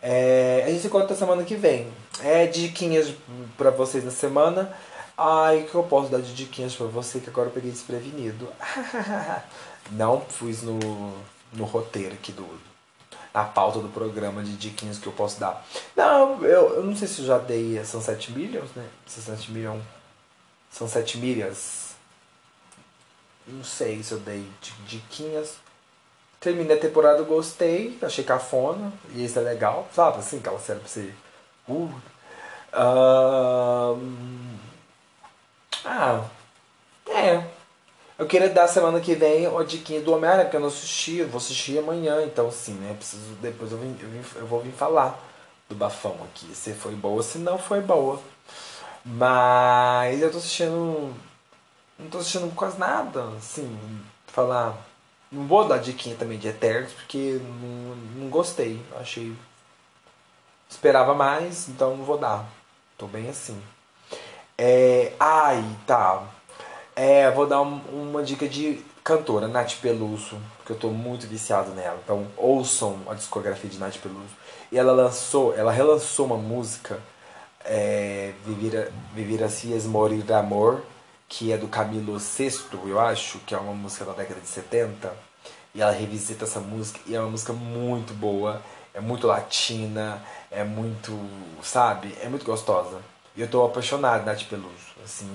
É, 0.00 0.64
a 0.66 0.70
gente 0.70 0.80
se 0.80 0.86
encontra 0.86 1.14
semana 1.14 1.44
que 1.44 1.56
vem. 1.56 1.92
É 2.20 2.46
diquinhas 2.46 3.14
pra 3.56 3.70
vocês 3.70 4.02
na 4.04 4.10
semana. 4.10 4.74
Ai, 5.16 5.66
que 5.70 5.74
eu 5.74 5.82
posso 5.84 6.10
dar 6.10 6.20
de 6.20 6.34
diquinhas 6.34 6.74
pra 6.74 6.86
você 6.86 7.20
que 7.20 7.28
agora 7.28 7.48
eu 7.48 7.52
peguei 7.52 7.70
desprevenido. 7.70 8.48
não 9.90 10.20
fui 10.20 10.56
no, 10.62 10.78
no 11.52 11.64
roteiro 11.64 12.14
aqui 12.14 12.32
do. 12.32 12.46
Na 13.34 13.44
pauta 13.44 13.78
do 13.78 13.88
programa 13.88 14.42
de 14.42 14.54
diquinhas 14.56 14.98
que 14.98 15.06
eu 15.06 15.12
posso 15.12 15.40
dar. 15.40 15.66
Não, 15.96 16.44
eu, 16.44 16.74
eu 16.74 16.84
não 16.84 16.94
sei 16.94 17.08
se 17.08 17.20
eu 17.22 17.26
já 17.26 17.38
dei 17.38 17.78
a 17.78 17.84
Sunset 17.84 18.30
Millions, 18.30 18.70
né? 18.76 18.86
Sunset 19.06 19.50
Million. 19.50 19.78
Sunset 20.70 21.16
Millions 21.16 21.82
não 23.46 23.64
sei 23.64 24.02
se 24.02 24.12
eu 24.12 24.18
dei 24.20 24.46
diquinhas. 24.86 25.56
Terminei 26.40 26.76
a 26.76 26.80
temporada, 26.80 27.22
gostei, 27.22 27.96
achei 28.02 28.24
cafona, 28.24 28.92
e 29.10 29.24
isso 29.24 29.38
é 29.38 29.42
legal, 29.42 29.88
sabe? 29.92 30.18
Assim, 30.18 30.38
aquela 30.38 30.58
série 30.58 30.80
pra 30.80 30.88
você. 30.88 31.14
Uh. 31.68 31.90
ah, 35.84 36.24
é. 37.06 37.44
Eu 38.22 38.28
queria 38.28 38.48
dar 38.48 38.68
semana 38.68 39.00
que 39.00 39.16
vem 39.16 39.48
uma 39.48 39.64
diquinha 39.64 40.00
do 40.00 40.12
Homem-Aranha, 40.12 40.44
porque 40.44 40.56
eu 40.56 40.60
não 40.60 40.68
assisti, 40.68 41.16
eu 41.16 41.28
vou 41.28 41.38
assistir 41.38 41.76
amanhã, 41.80 42.22
então 42.22 42.46
assim, 42.46 42.74
né? 42.74 42.94
Preciso, 42.94 43.34
depois 43.40 43.72
eu, 43.72 43.78
vim, 43.78 43.98
eu, 44.00 44.08
vim, 44.08 44.22
eu 44.36 44.46
vou 44.46 44.60
vir 44.60 44.70
falar 44.70 45.18
do 45.68 45.74
bafão 45.74 46.16
aqui, 46.22 46.54
se 46.54 46.72
foi 46.72 46.94
boa, 46.94 47.20
se 47.20 47.38
não 47.38 47.58
foi 47.58 47.80
boa. 47.80 48.20
Mas 49.04 50.22
eu 50.22 50.30
tô 50.30 50.38
assistindo 50.38 51.12
não 51.98 52.08
tô 52.08 52.18
assistindo 52.18 52.54
quase 52.54 52.78
nada, 52.78 53.24
assim, 53.36 53.76
falar. 54.28 54.76
Não 55.30 55.48
vou 55.48 55.66
dar 55.66 55.78
diquinha 55.78 56.14
também 56.14 56.38
de 56.38 56.46
Eternos, 56.46 56.92
porque 56.92 57.40
não, 57.42 57.96
não 58.22 58.28
gostei. 58.30 58.80
Achei. 59.00 59.34
Esperava 60.70 61.12
mais, 61.12 61.68
então 61.68 61.96
não 61.96 62.04
vou 62.04 62.18
dar. 62.18 62.48
Tô 62.96 63.08
bem 63.08 63.28
assim. 63.28 63.60
É, 64.56 65.12
ai, 65.18 65.64
tá. 65.88 66.22
É, 66.94 67.30
vou 67.30 67.46
dar 67.46 67.62
um, 67.62 67.80
uma 67.90 68.22
dica 68.22 68.46
de 68.46 68.84
cantora, 69.02 69.48
Nath 69.48 69.76
Peluso, 69.80 70.36
porque 70.58 70.72
eu 70.72 70.78
tô 70.78 70.90
muito 70.90 71.26
viciado 71.26 71.70
nela. 71.72 71.98
Então 72.02 72.26
ouçam 72.36 72.98
a 73.08 73.14
discografia 73.14 73.68
de 73.70 73.78
Nath 73.78 73.96
Peluso. 73.96 74.34
E 74.70 74.78
ela 74.78 74.92
lançou, 74.92 75.54
ela 75.56 75.72
relançou 75.72 76.26
uma 76.26 76.36
música, 76.36 77.00
é, 77.64 78.32
Viver, 78.44 78.92
Viver 79.14 79.42
Assim 79.44 79.74
Esmorir 79.74 80.30
Amor, 80.32 80.82
que 81.28 81.52
é 81.52 81.56
do 81.56 81.68
Camilo 81.68 82.18
VI, 82.18 82.52
eu 82.86 83.00
acho, 83.00 83.38
que 83.40 83.54
é 83.54 83.58
uma 83.58 83.72
música 83.74 84.04
da 84.04 84.12
década 84.12 84.40
de 84.40 84.48
70, 84.48 85.12
E 85.74 85.80
ela 85.80 85.92
revisita 85.92 86.44
essa 86.44 86.60
música 86.60 87.00
e 87.06 87.14
é 87.14 87.20
uma 87.20 87.30
música 87.30 87.52
muito 87.54 88.12
boa, 88.14 88.60
é 88.94 89.00
muito 89.00 89.26
latina, 89.26 90.22
é 90.50 90.64
muito, 90.64 91.12
sabe? 91.62 92.14
É 92.22 92.28
muito 92.28 92.44
gostosa. 92.44 93.00
E 93.34 93.40
eu 93.40 93.48
tô 93.48 93.64
apaixonado 93.64 94.26
Nath 94.26 94.44
Peluso, 94.44 94.92
assim. 95.04 95.30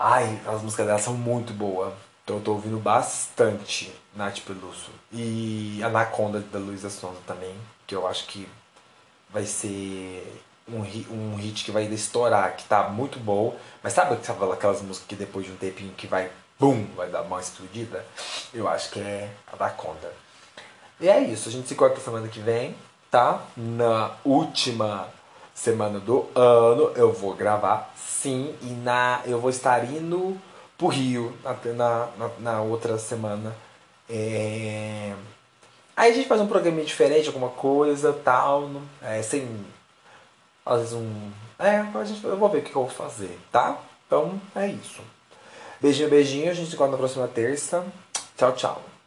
Ai, 0.00 0.40
as 0.46 0.62
músicas 0.62 0.86
dela 0.86 0.98
são 1.00 1.14
muito 1.14 1.52
boas. 1.52 1.92
Então 2.22 2.36
eu 2.36 2.42
tô 2.42 2.52
ouvindo 2.52 2.78
bastante 2.78 3.92
Nath 4.14 4.38
Peluso. 4.46 4.92
E 5.12 5.80
Anaconda 5.82 6.38
da 6.38 6.58
Luísa 6.60 6.88
Sonza 6.88 7.18
também, 7.26 7.52
que 7.84 7.96
eu 7.96 8.06
acho 8.06 8.26
que 8.28 8.48
vai 9.28 9.44
ser 9.44 10.40
um, 10.68 10.82
um 11.12 11.34
hit 11.34 11.64
que 11.64 11.72
vai 11.72 11.82
estourar, 11.86 12.54
que 12.54 12.62
tá 12.62 12.88
muito 12.88 13.18
bom. 13.18 13.56
Mas 13.82 13.92
sabe 13.92 14.16
aquelas 14.52 14.82
músicas 14.82 15.08
que 15.08 15.16
depois 15.16 15.46
de 15.46 15.50
um 15.50 15.56
tempinho 15.56 15.92
que 15.94 16.06
vai, 16.06 16.30
bum, 16.60 16.86
vai 16.94 17.08
dar 17.08 17.22
uma 17.22 17.40
explodida? 17.40 18.06
Eu 18.54 18.68
acho 18.68 18.90
que 18.90 19.00
é 19.00 19.28
Anaconda. 19.52 20.12
E 21.00 21.08
é 21.08 21.18
isso, 21.20 21.48
a 21.48 21.52
gente 21.52 21.66
se 21.66 21.74
corta 21.74 22.00
semana 22.00 22.28
que 22.28 22.38
vem, 22.38 22.76
tá? 23.10 23.42
Na 23.56 24.12
última 24.24 25.08
semana 25.58 25.98
do 25.98 26.26
ano 26.34 26.92
eu 26.94 27.12
vou 27.12 27.34
gravar, 27.34 27.92
sim, 27.96 28.54
e 28.62 28.66
na 28.66 29.20
eu 29.26 29.40
vou 29.40 29.50
estar 29.50 29.84
indo 29.84 30.38
pro 30.76 30.86
Rio 30.86 31.36
na, 31.74 32.08
na, 32.16 32.30
na 32.38 32.62
outra 32.62 32.96
semana. 32.98 33.54
É... 34.08 35.12
Aí 35.96 36.12
a 36.12 36.14
gente 36.14 36.28
faz 36.28 36.40
um 36.40 36.46
programinha 36.46 36.84
diferente, 36.84 37.26
alguma 37.26 37.48
coisa, 37.48 38.12
tal, 38.12 38.70
é, 39.02 39.20
sem 39.20 39.48
às 40.64 40.78
vezes 40.80 40.94
um. 40.94 41.30
É, 41.58 41.78
a 41.78 42.04
gente, 42.04 42.22
eu 42.22 42.36
vou 42.36 42.48
ver 42.48 42.58
o 42.58 42.62
que 42.62 42.70
eu 42.70 42.82
vou 42.82 42.88
fazer, 42.88 43.36
tá? 43.50 43.78
Então 44.06 44.40
é 44.54 44.68
isso. 44.68 45.00
Beijinho, 45.80 46.08
beijinho. 46.08 46.50
A 46.50 46.54
gente 46.54 46.68
se 46.68 46.74
encontra 46.74 46.92
na 46.92 46.98
próxima 46.98 47.26
terça. 47.26 47.84
Tchau, 48.36 48.52
tchau. 48.52 48.97